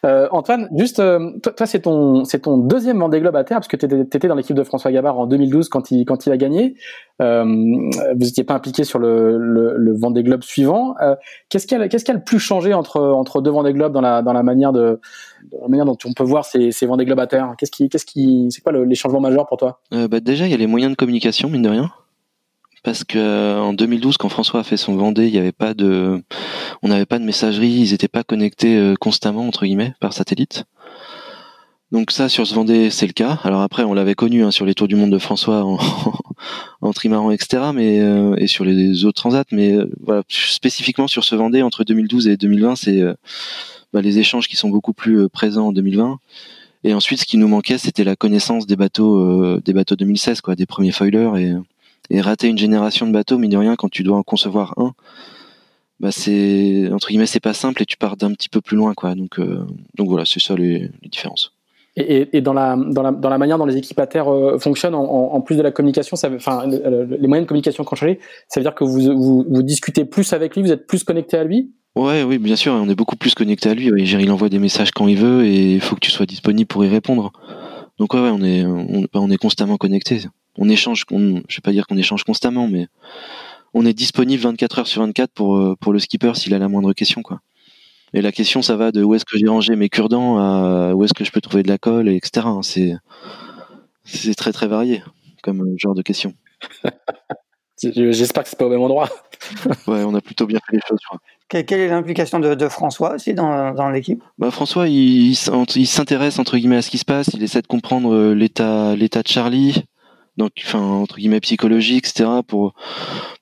[0.04, 3.76] Euh, Antoine, juste, euh, toi, c'est ton, ton deuxième Vendée Globe à terre, parce que
[3.76, 6.74] tu étais, dans l'équipe de François Gabard en 2012 quand il, quand il a gagné.
[7.22, 10.94] Euh, vous n'étiez pas impliqué sur le, le, Vendée Globe suivant.
[11.48, 14.22] qu'est-ce qui a, qu'est-ce a le plus changé entre, entre deux Vendée Globe dans la,
[14.22, 15.00] dans la manière de,
[15.60, 17.54] la manière dont on peut voir ces, ces Vendée Globe à terre?
[17.58, 19.80] Qu'est-ce qui, qui, c'est quoi les changements majeurs pour toi?
[19.90, 21.90] Bah Déjà, il y a les moyens de communication, mine de rien
[22.84, 26.22] parce que en 2012 quand François a fait son Vendée, il n'y avait pas de
[26.82, 30.64] on n'avait pas de messagerie, ils n'étaient pas connectés euh, constamment entre guillemets par satellite.
[31.90, 33.40] Donc ça sur ce Vendée, c'est le cas.
[33.42, 35.78] Alors après on l'avait connu hein, sur les tours du monde de François en,
[36.82, 37.70] en trimaran etc.
[37.74, 41.84] mais euh, et sur les autres transats mais euh, voilà, spécifiquement sur ce Vendée entre
[41.84, 43.02] 2012 et 2020, c'est
[43.94, 46.18] bah, les échanges qui sont beaucoup plus présents en 2020.
[46.86, 50.54] Et ensuite, ce qui nous manquait, c'était la connaissance des bateaux, des bateaux 2016, quoi,
[50.54, 51.54] des premiers foilers et
[52.10, 54.92] et rater une génération de bateaux, mine de rien, quand tu dois en concevoir un,
[56.00, 58.94] bah c'est entre guillemets c'est pas simple et tu pars d'un petit peu plus loin
[58.94, 59.14] quoi.
[59.14, 59.64] Donc euh,
[59.96, 61.52] donc voilà, c'est ça les, différences.
[61.96, 65.04] Et, et, dans, la, dans, la, dans la manière dont les équipataires euh, fonctionnent, en,
[65.04, 68.64] en, plus de la communication, ça enfin, les moyens de communication ont changé, ça veut
[68.64, 71.72] dire que vous, vous, vous, discutez plus avec lui, vous êtes plus connecté à lui?
[71.94, 73.86] Ouais, oui, bien sûr, on est beaucoup plus connecté à lui.
[73.86, 76.84] il envoie des messages quand il veut et il faut que tu sois disponible pour
[76.84, 77.30] y répondre.
[78.00, 80.18] Donc ouais, ouais on est on, on est constamment connecté
[80.58, 82.88] on échange, on, je vais pas dire qu'on échange constamment, mais
[83.72, 86.68] on est disponible 24 heures sur 24 pour euh, pour le skipper s'il a la
[86.68, 87.40] moindre question quoi.
[88.12, 91.04] Et la question ça va de où est-ce que j'ai rangé mes cure-dents à où
[91.04, 92.46] est-ce que je peux trouver de la colle, etc.
[92.62, 92.94] C'est
[94.04, 95.02] c'est très très varié
[95.42, 96.34] comme genre de question.
[97.82, 99.08] J'espère que c'est pas au même endroit.
[99.86, 101.00] ouais, on a plutôt bien fait les choses.
[101.48, 104.22] Quelle est l'implication de, François aussi dans, dans l'équipe?
[104.38, 107.28] Bah François, il, il s'intéresse entre guillemets à ce qui se passe.
[107.34, 109.84] Il essaie de comprendre euh, l'état l'état de Charlie,
[110.36, 112.74] donc enfin entre guillemets psychologique etc pour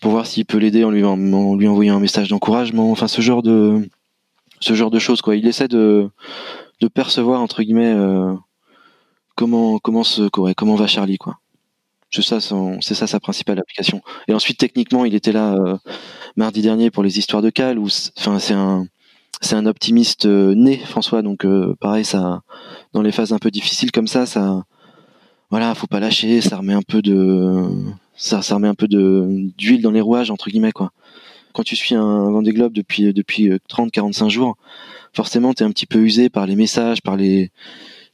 [0.01, 1.17] pour voir s'il peut l'aider en lui en,
[1.57, 3.89] lui envoyant un message d'encouragement enfin ce genre de
[4.63, 5.37] ce genre de choses quoi.
[5.37, 6.09] Il essaie de
[6.81, 8.35] de percevoir entre guillemets euh,
[9.37, 11.39] comment comment se comment va Charlie quoi.
[12.11, 14.01] C'est ça c'est ça sa principale application.
[14.29, 15.77] Et ensuite techniquement il était là euh,
[16.37, 17.89] mardi dernier pour les histoires de Cal où
[18.19, 18.87] enfin c'est un
[19.41, 21.23] c'est un optimiste euh, né François.
[21.23, 21.47] Donc
[21.81, 22.43] pareil ça
[22.93, 24.65] dans les phases un peu difficiles comme ça ça
[25.53, 27.69] voilà, faut pas lâcher, ça remet un peu de
[28.17, 30.93] ça, ça remet un peu de d'huile dans les rouages entre guillemets quoi.
[31.53, 34.57] Quand tu suis un Vendée Globe depuis depuis 30 euh, 45 jours,
[35.13, 37.51] forcément tu es un petit peu usé par les messages, par les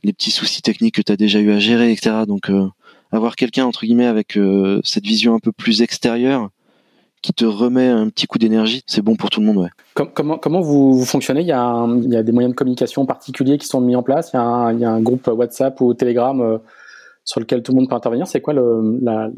[0.03, 2.25] les petits soucis techniques que tu as déjà eu à gérer etc.
[2.27, 2.67] Donc euh,
[3.13, 6.51] avoir quelqu'un entre guillemets avec euh, cette vision un peu plus extérieure
[7.23, 9.59] qui te remet un petit coup d'énergie, c'est bon pour tout le monde.
[9.59, 9.71] Ouais.
[9.95, 11.43] Comment, comment vous, fonctionnez?
[11.43, 14.03] Il y, a il y, a des moyens de communication particuliers qui sont mis en
[14.03, 14.31] place?
[14.35, 16.61] Il y, a il y a un groupe WhatsApp ou Telegram
[17.29, 18.27] sur lequel tout le monde peut intervenir.
[18.27, 19.29] C'est quoi la,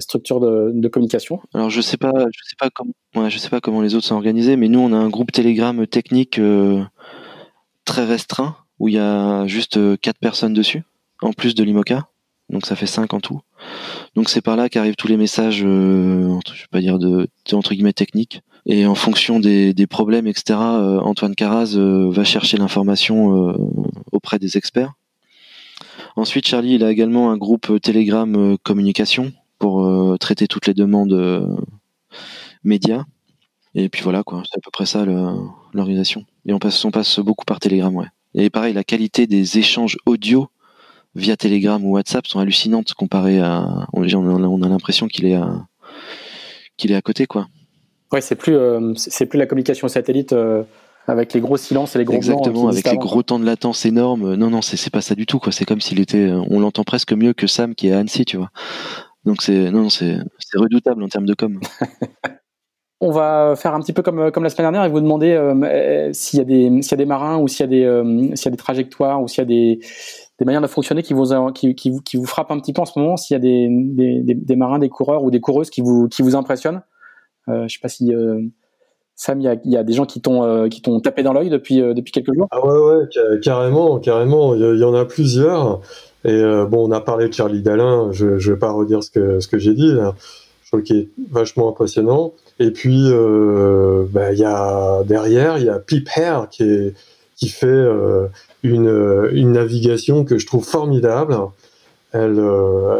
[0.00, 1.40] structure de, communication?
[1.54, 4.06] Alors je sais pas, je sais pas comment, ouais, je sais pas comment les autres
[4.06, 6.82] sont organisés, mais nous on a un groupe Telegram technique euh,
[7.84, 10.82] très restreint où il y a juste euh, quatre personnes dessus,
[11.22, 12.08] en plus de l'IMOCA.
[12.48, 13.40] Donc ça fait cinq en tout.
[14.16, 17.74] Donc c'est par là qu'arrivent tous les messages, euh, je vais pas dire de, entre
[17.74, 18.42] guillemets techniques.
[18.66, 23.54] Et en fonction des, problèmes, etc., euh, Antoine Caraz va chercher l'information
[24.12, 24.92] auprès des experts
[26.20, 30.66] Ensuite, Charlie, il a également un groupe euh, Telegram euh, communication pour euh, traiter toutes
[30.66, 31.48] les demandes
[32.62, 33.04] médias.
[33.74, 34.42] Et puis voilà, quoi.
[34.44, 35.06] C'est à peu près ça
[35.72, 36.26] l'organisation.
[36.44, 38.04] Et on passe, on passe beaucoup par Telegram, ouais.
[38.34, 40.48] Et pareil, la qualité des échanges audio
[41.14, 43.86] via Telegram ou WhatsApp sont hallucinantes comparées à.
[43.94, 45.66] On, a, l'impression qu'il est à,
[46.76, 47.48] qu'il est à côté, quoi.
[48.12, 48.58] Ouais, c'est plus,
[48.96, 50.34] c'est plus la communication satellite
[51.06, 54.34] avec les gros silences et les gros Exactement, avec les gros temps de latence énormes.
[54.34, 55.38] Non, non, c'est pas ça du tout.
[55.38, 55.52] quoi.
[55.52, 56.30] C'est comme s'il était.
[56.50, 58.50] On l'entend presque mieux que Sam qui est à Annecy, tu vois.
[59.24, 60.18] Donc c'est non, c'est
[60.54, 61.60] redoutable en termes de com.
[63.02, 65.54] On va faire un petit peu comme, comme la semaine dernière et vous demander euh,
[65.54, 67.84] euh, s'il y, a des, s'il y a des marins ou s'il y, a des,
[67.84, 69.80] euh, s'il y a des trajectoires ou s'il y a des,
[70.38, 72.82] des manières de fonctionner qui vous, qui, qui, vous, qui vous frappent un petit peu
[72.82, 75.70] en ce moment, s'il y a des, des, des, marins, des coureurs ou des coureuses
[75.70, 76.82] qui vous, qui vous impressionnent.
[77.48, 78.12] Euh, je sais pas si
[79.20, 81.82] Sam, il y a, des gens qui t'ont euh, qui t'ont tapé dans l'œil depuis
[81.82, 82.48] euh, depuis quelques jours.
[82.50, 84.54] Ah ouais ouais carrément carrément.
[84.54, 85.82] Il y, en a plusieurs.
[86.24, 88.12] Et euh, bon on a parlé de Charlie Dalin.
[88.12, 89.94] Je je vais pas redire ce que ce que j'ai dit
[90.64, 92.32] je trouve qu'il est vachement impressionnant.
[92.60, 93.10] Et puis
[94.10, 96.94] bah, il y a derrière il y a Pip Hair qui est
[97.36, 97.84] qui fait
[98.62, 101.36] une une navigation que je trouve formidable.
[102.12, 102.42] Elle,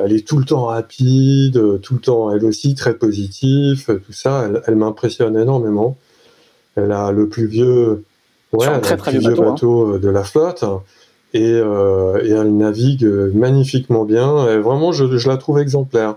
[0.04, 4.50] elle est tout le temps rapide, tout le temps elle aussi très positive, tout ça,
[4.66, 5.96] elle m'impressionne énormément.
[6.76, 8.04] Elle a le plus vieux,
[8.52, 9.94] ouais, très, très vieux bateau, hein.
[9.94, 10.64] euh, de la flotte.
[11.34, 13.04] et, euh, et, elle navigue
[13.34, 14.48] magnifiquement bien.
[14.48, 16.16] Et vraiment, je, je, la trouve exemplaire.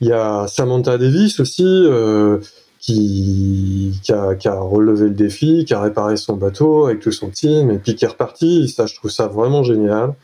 [0.00, 2.38] Il y a Samantha Davis aussi euh,
[2.78, 7.12] qui, qui, a, qui, a, relevé le défi, qui a réparé son bateau avec tout
[7.12, 8.68] son team et puis qui est reparti.
[8.68, 10.14] Ça, je trouve ça vraiment génial.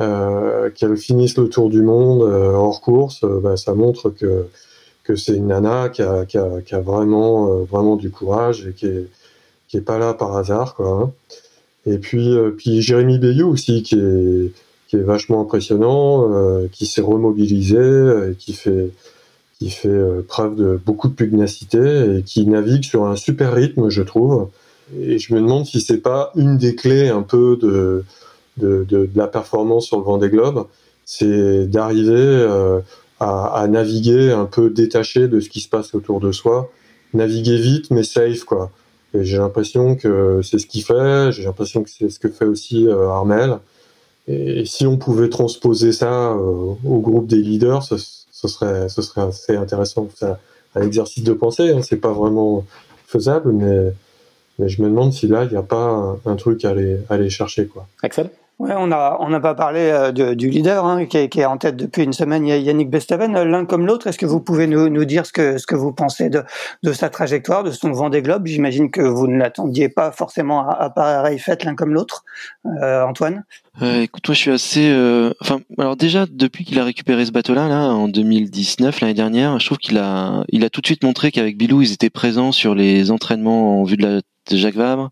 [0.00, 4.46] Euh, qu'elle finisse le tour du monde euh, hors course, euh, bah, ça montre que
[5.04, 8.72] que c'est une nana qui a, qui a, qui a vraiment vraiment du courage et
[8.72, 9.08] qui est
[9.68, 10.88] qui est pas là par hasard quoi.
[10.90, 11.12] Hein.
[11.86, 14.52] Et puis puis Jérémy Bayou aussi qui est
[14.88, 16.28] qui est vachement impressionnant,
[16.70, 18.90] qui s'est remobilisé et qui fait
[19.58, 24.02] qui fait preuve de beaucoup de pugnacité et qui navigue sur un super rythme, je
[24.02, 24.48] trouve.
[25.00, 28.04] Et je me demande si c'est pas une des clés un peu de
[28.58, 30.66] de, de, de, la performance sur le vent des globes,
[31.04, 32.80] c'est d'arriver euh,
[33.22, 36.70] à, naviguer un peu détaché de ce qui se passe autour de soi,
[37.14, 38.70] naviguer vite mais safe quoi.
[39.14, 42.88] J'ai l'impression que c'est ce qu'il fait, j'ai l'impression que c'est ce que fait aussi
[42.88, 43.58] euh, Armel.
[44.26, 47.96] Et, si on pouvait transposer ça euh, au groupe des leaders, ce,
[48.48, 50.08] serait, ce serait assez intéressant.
[50.14, 50.26] C'est
[50.74, 52.64] un exercice de pensée, hein, c'est pas vraiment
[53.06, 53.92] faisable, mais,
[54.58, 57.14] je me demande si là, il n'y a pas un, un, truc à aller, à
[57.14, 57.66] aller chercher.
[57.66, 57.86] Quoi.
[58.02, 58.30] Axel?
[58.62, 61.74] Ouais, on a on n'a pas parlé euh, du leader hein, qui, est, en tête
[61.74, 63.32] depuis une semaine, Yannick Bestaven.
[63.42, 66.30] L'un comme l'autre, est-ce que vous pouvez nous, dire ce que ce que vous pensez
[66.30, 66.44] de,
[66.84, 68.46] de sa trajectoire, de son Vendée Globe?
[68.46, 72.22] J'imagine que vous ne l'attendiez pas forcément à, à pareille l'un comme l'autre,
[72.80, 73.42] euh, Antoine?
[73.82, 74.92] Euh, écoute, moi je suis assez.
[74.92, 75.32] Euh,
[75.76, 79.78] alors déjà depuis qu'il a récupéré ce bateau-là, là, en 2019, l'année dernière, je trouve
[79.78, 83.10] qu'il a il a tout de suite montré qu'avec Bilou, ils étaient présents sur les
[83.10, 85.10] entraînements en vue de la de Jacques Vabre.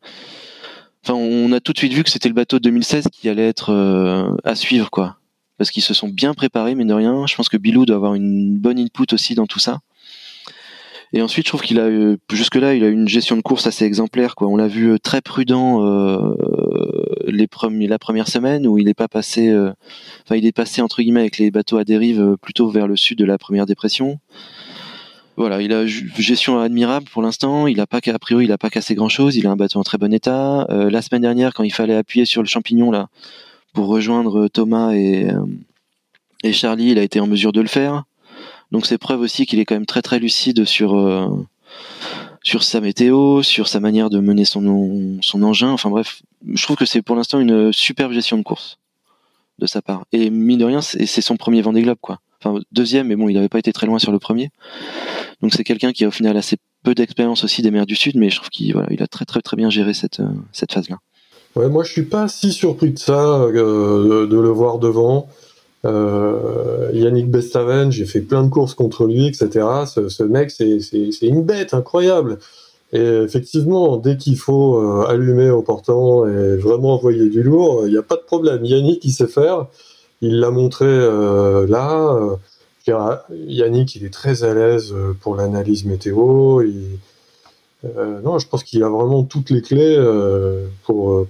[1.09, 3.71] On a tout de suite vu que c'était le bateau de 2016 qui allait être
[3.73, 5.17] euh, à suivre, quoi.
[5.57, 7.27] Parce qu'ils se sont bien préparés, mais de rien.
[7.27, 9.81] Je pense que Bilou doit avoir une bonne input aussi dans tout ça.
[11.13, 13.67] Et ensuite, je trouve qu'il a eu, jusque-là, il a eu une gestion de course
[13.67, 14.47] assez exemplaire, quoi.
[14.47, 16.35] On l'a vu euh, très prudent euh,
[17.27, 21.39] la première semaine où il n'est pas passé, enfin, il est passé entre guillemets avec
[21.39, 24.21] les bateaux à dérive plutôt vers le sud de la première dépression
[25.41, 27.67] voilà, il a une gestion admirable pour l'instant.
[27.67, 29.37] Il a pas priori, il a pas cassé grand chose.
[29.37, 30.67] Il a un bateau en très bon état.
[30.69, 33.09] Euh, la semaine dernière, quand il fallait appuyer sur le champignon là
[33.73, 35.41] pour rejoindre Thomas et euh,
[36.43, 38.05] et Charlie, il a été en mesure de le faire.
[38.71, 41.29] Donc c'est preuve aussi qu'il est quand même très très lucide sur euh,
[42.45, 45.71] sa météo, sur sa manière de mener son son engin.
[45.71, 46.21] Enfin bref,
[46.53, 48.77] je trouve que c'est pour l'instant une superbe gestion de course
[49.59, 50.05] de sa part.
[50.13, 52.21] Et mine de rien, c'est son premier Vendée Globe quoi.
[52.43, 54.51] Enfin deuxième, mais bon, il n'avait pas été très loin sur le premier.
[55.43, 58.17] Donc c'est quelqu'un qui a au final assez peu d'expérience aussi des mers du Sud,
[58.17, 60.29] mais je trouve qu'il voilà, il a très très très bien géré cette, euh,
[60.71, 60.99] phase-là.
[61.57, 65.29] Ouais, moi je suis pas si surpris de ça, euh, de, le voir devant.
[65.85, 69.67] Euh, Yannick Bestaven, j'ai fait plein de courses contre lui, etc.
[69.87, 70.79] Ce, mec, c'est
[71.23, 72.39] une bête incroyable.
[72.93, 77.99] Et effectivement, dès qu'il faut allumer au portant et vraiment envoyer du lourd, il n'y
[77.99, 78.65] a pas de problème.
[78.65, 79.69] Yannick, il sait faire.
[80.21, 82.37] Il l'a montré euh, là.
[83.31, 86.63] Yannick, il est très à l'aise euh, pour l'analyse météo.
[87.85, 91.27] Euh, non, je pense qu'il a vraiment toutes les clés euh, pour,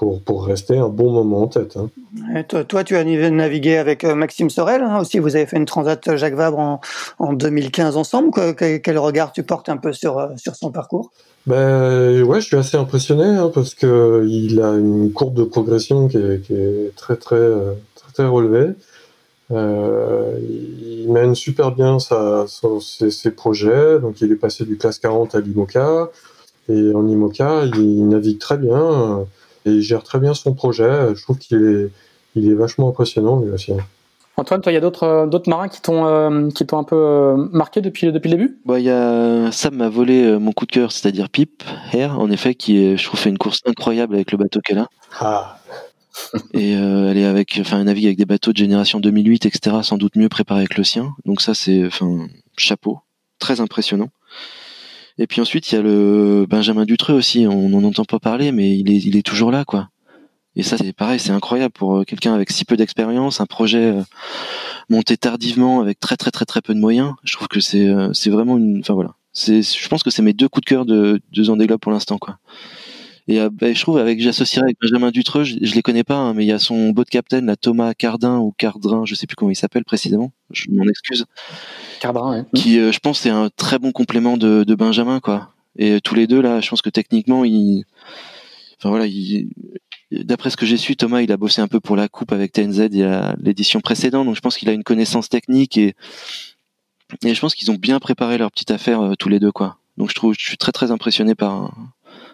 [0.00, 1.76] pour, pour, rester un bon moment en tête.
[1.76, 2.42] Hein.
[2.48, 5.18] toi, toi, tu as navigué avec Maxime Sorel hein, aussi.
[5.18, 6.80] Vous avez fait une transat Jacques Vabre en,
[7.18, 8.30] en 2015 ensemble.
[8.56, 11.10] Quel, regard tu portes un peu sur, sur son parcours?
[11.46, 16.08] Ben ouais, je suis assez impressionné hein, parce que il a une courbe de progression
[16.08, 17.50] qui est, qui est très, très
[17.94, 18.72] très très relevée.
[19.50, 22.46] Euh, il mène super bien sa,
[22.80, 23.98] ses, ses, projets.
[23.98, 26.10] Donc, il est passé du classe 40 à l'IMOCA.
[26.70, 29.26] Et en IMOCA, il navigue très bien
[29.66, 31.14] et il gère très bien son projet.
[31.14, 31.90] Je trouve qu'il est,
[32.34, 33.72] il est vachement impressionnant lui aussi.
[34.36, 36.84] Antoine, toi, il y a d'autres euh, d'autres marins qui t'ont euh, qui t'ont un
[36.84, 38.58] peu euh, marqué depuis depuis le début?
[38.64, 42.30] Bah, il y a Sam m'a volé mon coup de cœur, c'est-à-dire Pip Air, en
[42.30, 44.88] effet, qui est, je trouve fait une course incroyable avec le bateau qu'elle a.
[45.18, 45.58] Ah
[46.52, 49.76] et euh, elle est avec, enfin, elle navigue avec des bateaux de génération 2008, etc.,
[49.82, 51.12] sans doute mieux préparés que le sien.
[51.24, 53.00] Donc ça, c'est, enfin, chapeau,
[53.38, 54.08] très impressionnant.
[55.18, 57.46] Et puis ensuite, il y a le Benjamin Dutreux aussi.
[57.46, 59.88] On n'en entend pas parler, mais il est, il est toujours là, quoi.
[60.56, 63.84] Et ça, c'est pareil, c'est incroyable pour euh, quelqu'un avec si peu d'expérience, un projet
[63.84, 64.02] euh,
[64.88, 67.14] monté tardivement avec très très très très peu de moyens.
[67.22, 69.14] Je trouve que c'est, c'est vraiment une, enfin voilà.
[69.32, 72.18] C'est, je pense que c'est mes deux coups de cœur de, de Zandéglobe pour l'instant,
[72.18, 72.38] quoi.
[73.30, 76.16] Et euh, bah, je trouve avec j'associerais avec Benjamin Dutreux, je, je les connais pas,
[76.16, 79.28] hein, mais il y a son boat captain, la Thomas Cardin ou Cardrin, je sais
[79.28, 80.32] plus comment il s'appelle précisément.
[80.50, 81.26] Je m'en excuse.
[82.00, 85.54] Cardrin, Qui, euh, je pense, c'est un très bon complément de, de, Benjamin, quoi.
[85.76, 87.84] Et euh, tous les deux là, je pense que techniquement, il,
[88.78, 89.50] enfin voilà, il,
[90.10, 92.50] d'après ce que j'ai su, Thomas, il a bossé un peu pour la coupe avec
[92.50, 95.94] TNZ et l'édition précédente, donc je pense qu'il a une connaissance technique et
[97.24, 99.78] et je pense qu'ils ont bien préparé leur petite affaire tous les deux, quoi.
[99.98, 101.72] Donc je trouve, je suis très très impressionné par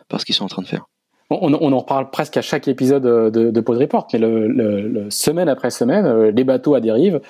[0.09, 0.87] par ce qu'ils sont en train de faire.
[1.31, 5.71] on, en reparle presque à chaque épisode de, de Pod Report, mais le, semaine après
[5.71, 7.21] semaine, les bateaux à dérive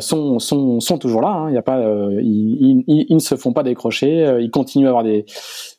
[0.00, 1.28] sont, sont, sont toujours là.
[1.28, 1.50] Hein.
[1.50, 1.80] Il y a pas,
[2.20, 4.38] ils, ne se font pas décrocher.
[4.40, 5.26] Ils continuent à avoir des,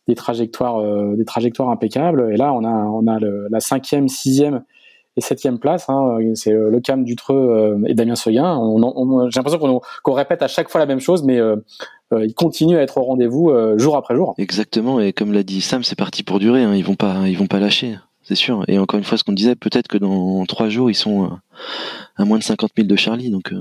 [0.07, 0.81] des trajectoires,
[1.15, 2.31] des trajectoires impeccables.
[2.31, 3.19] Et là, on a, on a
[3.49, 4.63] la cinquième, sixième
[5.17, 5.89] et septième place.
[5.89, 8.61] Hein, c'est euh, le Cam Dutreux euh, et Damien Seguin.
[9.29, 11.57] J'ai l'impression qu'on répète à chaque fois la même chose, mais euh,
[12.11, 14.35] ils continuent à être au rendez-vous jour après jour.
[14.37, 14.99] Exactement.
[14.99, 16.63] Et comme l'a dit Sam, c'est parti pour durer.
[16.63, 16.75] Hein.
[16.75, 17.97] Ils vont pas, ils vont pas lâcher.
[18.23, 18.63] C'est sûr.
[18.67, 21.31] Et encore une fois, ce qu'on disait, peut-être que dans trois jours, ils sont
[22.15, 23.29] à moins de 50 000 de Charlie.
[23.29, 23.53] Donc,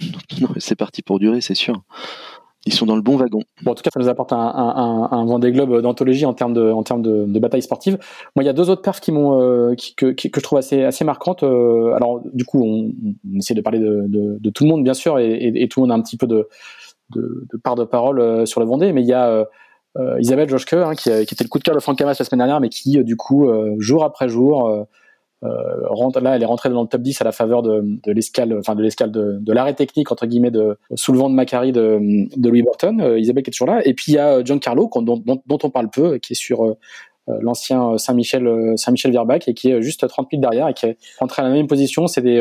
[0.58, 1.82] c'est parti pour durer, c'est sûr
[2.66, 3.40] ils sont dans le bon wagon.
[3.64, 6.70] En tout cas, ça nous apporte un, un, un Vendée Globe d'anthologie en termes de,
[6.70, 7.02] en termes
[7.38, 7.98] bataille sportive.
[8.36, 11.42] Moi, il y a deux autres perfs euh, que, je trouve assez, marquantes.
[11.42, 12.92] Euh, alors, du coup, on,
[13.38, 16.02] essaie de parler de, tout le monde, bien sûr, et, tout le monde a un
[16.02, 16.48] petit peu de,
[17.64, 19.46] part de parole euh, sur le Vendée, mais il y a
[20.18, 22.60] Isabelle Joschke, hein, qui, était le coup de cœur de Franck Camas la semaine dernière,
[22.60, 24.86] mais qui, du coup, jour après jour,
[25.42, 28.56] rentre, là, elle est rentrée dans le top 10 à la faveur de, de l'escale,
[28.58, 31.72] enfin de l'escale de, de l'arrêt technique entre guillemets de sous le vent de Macari
[31.72, 31.98] de,
[32.36, 33.00] de Louis Burton.
[33.00, 33.80] Euh, Isabelle qui est toujours là.
[33.86, 36.64] Et puis il y a Giancarlo dont, dont, dont on parle peu, qui est sur
[36.64, 36.76] euh,
[37.40, 41.42] l'ancien Saint-Michel Saint-Michel Verbac et qui est juste 30 pieds derrière et qui est rentré
[41.42, 42.06] à la même position.
[42.06, 42.36] C'est des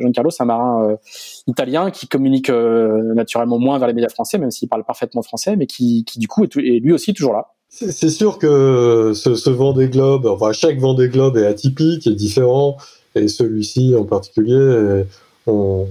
[0.00, 0.96] Giancarlo, c'est un marin
[1.46, 5.66] italien qui communique naturellement moins vers les médias français, même s'il parle parfaitement français, mais
[5.66, 7.48] qui, qui du coup est, est lui aussi toujours là.
[7.78, 12.78] C'est sûr que ce, ce Vendée Globe, enfin chaque Vendée Globe est atypique, est différent,
[13.14, 15.04] et celui-ci en particulier,
[15.46, 15.86] on,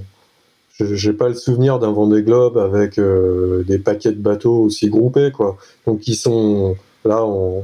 [0.79, 5.31] j'ai pas le souvenir d'un Vendée Globe avec euh, des paquets de bateaux aussi groupés,
[5.31, 5.57] quoi.
[5.86, 6.75] Donc ils sont
[7.05, 7.63] là, on,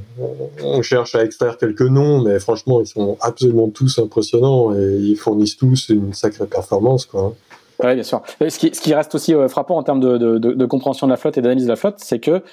[0.63, 5.17] on, cherche à extraire quelques noms, mais franchement, ils sont absolument tous impressionnants et ils
[5.17, 7.35] fournissent tous une sacrée performance, quoi.
[7.83, 8.21] Oui, bien sûr.
[8.39, 11.11] Ce qui, ce qui reste aussi euh, frappant en termes de, de, de, compréhension de
[11.11, 12.43] la flotte et d'analyse de la flotte, c'est que,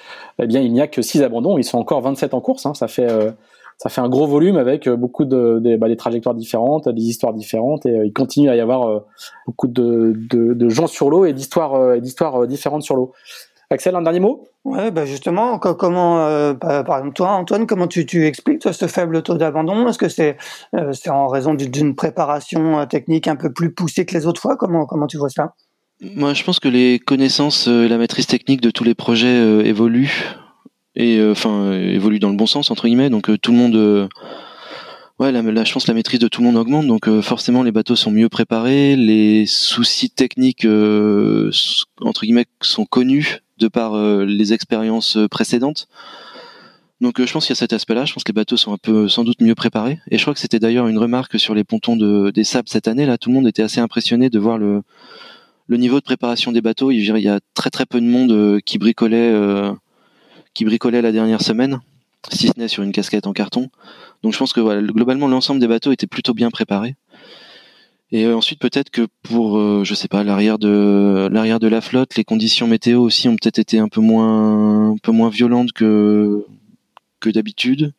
[0.41, 1.57] eh bien, il n'y a que 6 abandons.
[1.57, 2.65] Ils sont encore 27 en course.
[2.65, 2.73] Hein.
[2.73, 3.31] Ça fait, euh,
[3.77, 7.33] ça fait un gros volume avec euh, beaucoup de, bah, des trajectoires différentes, des histoires
[7.33, 9.03] différentes, et il continue à y avoir
[9.45, 13.13] beaucoup de, de, gens sur l'eau et d'histoires, d'histoires différentes sur l'eau.
[13.71, 14.47] Axel, un dernier mot?
[14.65, 18.87] Ouais, bah justement, comment, euh, par exemple toi, Antoine, comment tu, tu expliques toi, ce
[18.87, 19.87] faible taux d'abandon?
[19.87, 20.37] Est-ce que c'est
[20.75, 24.41] euh, c'est en raison d'une préparation euh, technique un peu plus poussée que les autres
[24.41, 24.57] fois?
[24.57, 25.53] Comment comment tu vois ça?
[26.01, 30.25] Moi, je pense que les connaissances et la maîtrise technique de tous les projets évoluent
[30.95, 33.11] et enfin évoluent dans le bon sens entre guillemets.
[33.11, 34.09] Donc tout le monde
[35.19, 37.61] Ouais, la, la, je pense que la maîtrise de tout le monde augmente, donc forcément
[37.61, 44.25] les bateaux sont mieux préparés, les soucis techniques entre guillemets sont connus de par euh,
[44.25, 45.87] les expériences euh, précédentes.
[47.01, 48.05] Donc euh, je pense qu'il y a cet aspect-là.
[48.05, 49.99] Je pense que les bateaux sont un peu sans doute mieux préparés.
[50.09, 52.87] Et je crois que c'était d'ailleurs une remarque sur les pontons de, des sables cette
[52.87, 53.05] année.
[53.05, 54.83] Là, tout le monde était assez impressionné de voir le,
[55.69, 56.91] niveau de préparation des bateaux.
[56.91, 59.33] Il y a très très peu de monde qui bricolait,
[60.53, 61.79] qui bricolait la dernière semaine,
[62.31, 63.69] si ce n'est sur une casquette en carton.
[64.23, 66.95] Donc je pense que globalement l'ensemble des bateaux était plutôt bien préparé.
[68.11, 71.81] Et euh, ensuite peut-être que pour euh, je sais pas l'arrière de l'arrière de la
[71.81, 75.71] flotte, les conditions météo aussi ont peut-être été un peu moins un peu moins violentes
[75.73, 76.45] que
[77.19, 77.93] que d'habitude.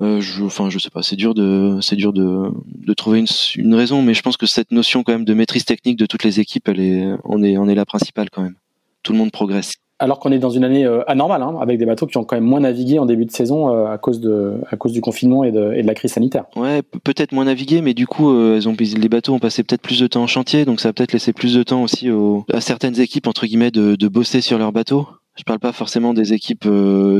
[0.00, 3.26] Euh, je, enfin, je sais pas, c'est dur de, c'est dur de, de trouver une,
[3.54, 6.24] une, raison, mais je pense que cette notion quand même de maîtrise technique de toutes
[6.24, 8.56] les équipes, elle est, on est, on est la principale quand même.
[9.04, 11.86] Tout le monde progresse alors qu'on est dans une année euh, anormale, hein, avec des
[11.86, 14.54] bateaux qui ont quand même moins navigué en début de saison euh, à cause de
[14.68, 16.44] à cause du confinement et de, de la crise sanitaire.
[16.56, 19.80] Ouais, peut-être moins navigué, mais du coup, euh, elles ont les bateaux ont passé peut-être
[19.80, 22.08] plus de temps en chantier, donc ça a peut-être laissé plus de temps aussi
[22.52, 25.06] à certaines équipes entre guillemets de, de bosser sur leurs bateaux.
[25.36, 26.68] Je parle pas forcément des équipes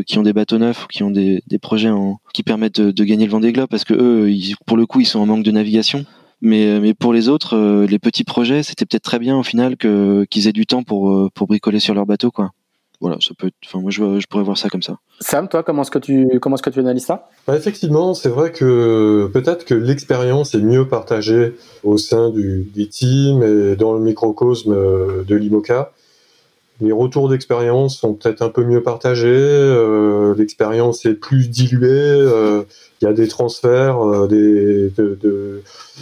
[0.07, 1.91] qui ont des bateaux neufs ou qui ont des, projets
[2.35, 4.29] qui permettent de, de, gagner le Vendée Globe parce que eux,
[4.67, 6.05] pour le coup, ils sont en manque de navigation.
[6.41, 10.49] Mais, mais pour les autres, les petits projets, c'était peut-être très bien au final qu'ils
[10.49, 12.51] aient du temps pour pour bricoler sur leur bateau, quoi
[13.03, 14.97] voilà, ça peut être, enfin, moi, je, je, pourrais voir ça comme ça.
[15.19, 17.29] Sam, toi, comment est-ce que tu, comment est-ce que tu analyses ça?
[17.49, 22.87] Bah, Effectivement, c'est vrai que peut-être que l'expérience est mieux partagée au sein du, des
[22.87, 24.73] teams et dans le microcosme
[25.25, 25.93] de l'IMOCA.
[26.83, 32.65] Les retours d'expérience sont peut-être un peu mieux partagés, euh, l'expérience est plus diluée, euh,
[33.01, 34.91] il y a des transferts euh,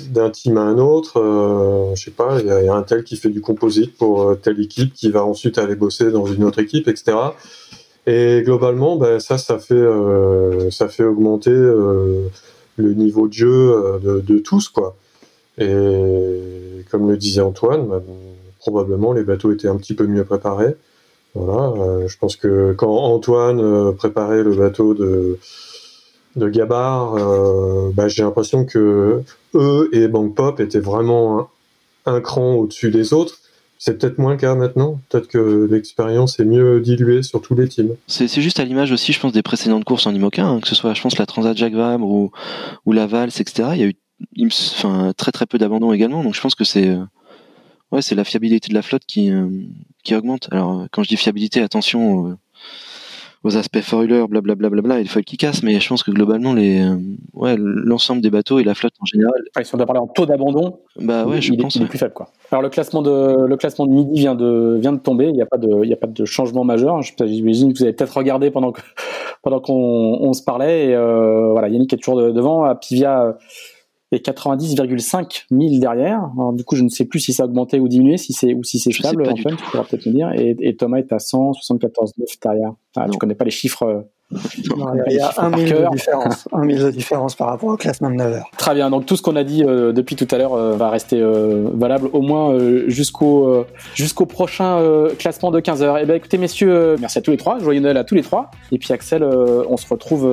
[0.08, 1.92] d'un team à un autre.
[1.94, 4.94] Je sais pas, il y, a un tel qui fait du composite pour telle équipe
[4.94, 7.14] qui va ensuite aller bosser dans une autre équipe, etc.
[8.06, 9.84] Et globalement, ben, ça, fait,
[11.04, 14.72] augmenter le niveau de jeu de, tous.
[15.58, 18.02] Et comme le disait Antoine, ben,
[18.60, 20.76] probablement les bateaux étaient un petit peu mieux préparés.
[21.34, 25.38] Voilà, je pense que quand Antoine préparait le bateau de
[26.36, 29.22] de Gabar, euh, bah, j'ai l'impression que
[29.54, 31.50] eux et Bank Pop étaient vraiment
[32.06, 33.38] un, cran au-dessus des autres.
[33.78, 35.00] C'est peut-être moins le cas maintenant.
[35.08, 37.96] Peut-être que l'expérience est mieux diluée sur tous les teams.
[38.06, 40.74] C'est juste à l'image aussi, je pense, des précédentes courses en IMOCA, hein, que ce
[40.74, 42.30] soit, je pense, la Transat Jacques Vabre ou,
[42.84, 43.70] ou la Valse, etc.
[43.72, 43.96] Il y a eu
[44.46, 46.22] enfin, très très peu d'abandon également.
[46.22, 46.94] Donc je pense que c'est
[47.92, 49.30] ouais, c'est la fiabilité de la flotte qui,
[50.02, 50.48] qui augmente.
[50.52, 52.36] Alors quand je dis fiabilité, attention
[53.42, 56.10] aux aspects foiler, blablabla, bla, bla, et le foil qui casse, mais je pense que
[56.10, 56.96] globalement, les, euh,
[57.32, 59.32] ouais, l'ensemble des bateaux et la flotte en général.
[59.56, 61.76] Ouais, si on doit parler en taux d'abandon, bah ouais, je il, pense.
[61.76, 62.28] Est, plus faible, quoi.
[62.50, 65.26] Alors le classement de le classement de midi vient de vient de tomber.
[65.28, 67.00] Il n'y a pas de il y a pas de changement majeur.
[67.02, 68.82] J'imagine que vous avez peut-être regardé pendant que
[69.42, 69.72] pendant qu'on
[70.20, 70.88] on se parlait.
[70.88, 72.74] Et euh, voilà, Yannick est toujours devant.
[72.74, 73.38] Pivia
[74.12, 76.30] et 90,5 000 derrière.
[76.36, 78.54] Alors, du coup, je ne sais plus si ça a augmenté ou diminué, si c'est
[78.54, 79.28] ou si c'est stable.
[79.28, 80.32] Antoine, tu pourras peut-être me dire.
[80.32, 82.74] Et, et, Thomas est à 174,9 derrière.
[82.96, 86.78] Ah, tu connais pas les chiffres il y a un mille de différence, un mille
[86.78, 88.50] de différence par rapport au classement de 9 heures.
[88.56, 88.90] Très bien.
[88.90, 91.68] Donc tout ce qu'on a dit euh, depuis tout à l'heure euh, va rester euh,
[91.74, 92.56] valable au moins
[92.86, 93.64] jusqu'au
[93.94, 94.80] jusqu'au prochain
[95.18, 95.98] classement de 15 heures.
[95.98, 98.22] Et eh ben écoutez messieurs, merci à tous les trois, joyeux Noël à tous les
[98.22, 98.50] trois.
[98.72, 100.28] Et puis Axel, on se retrouve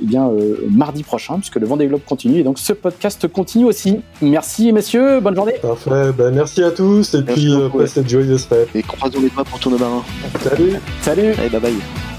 [0.00, 0.30] eh bien
[0.70, 4.00] mardi prochain puisque le Vendée Globe continue et donc ce podcast continue aussi.
[4.22, 5.54] Merci messieurs, bonne journée.
[5.60, 6.12] Parfait.
[6.16, 8.68] Ben, merci à tous et puis passez de joyeuses fêtes.
[8.74, 10.02] Et croisons les doigts pour tourner marin.
[10.42, 10.72] Salut.
[11.02, 11.32] Salut.
[11.38, 12.15] Allez, bye bye.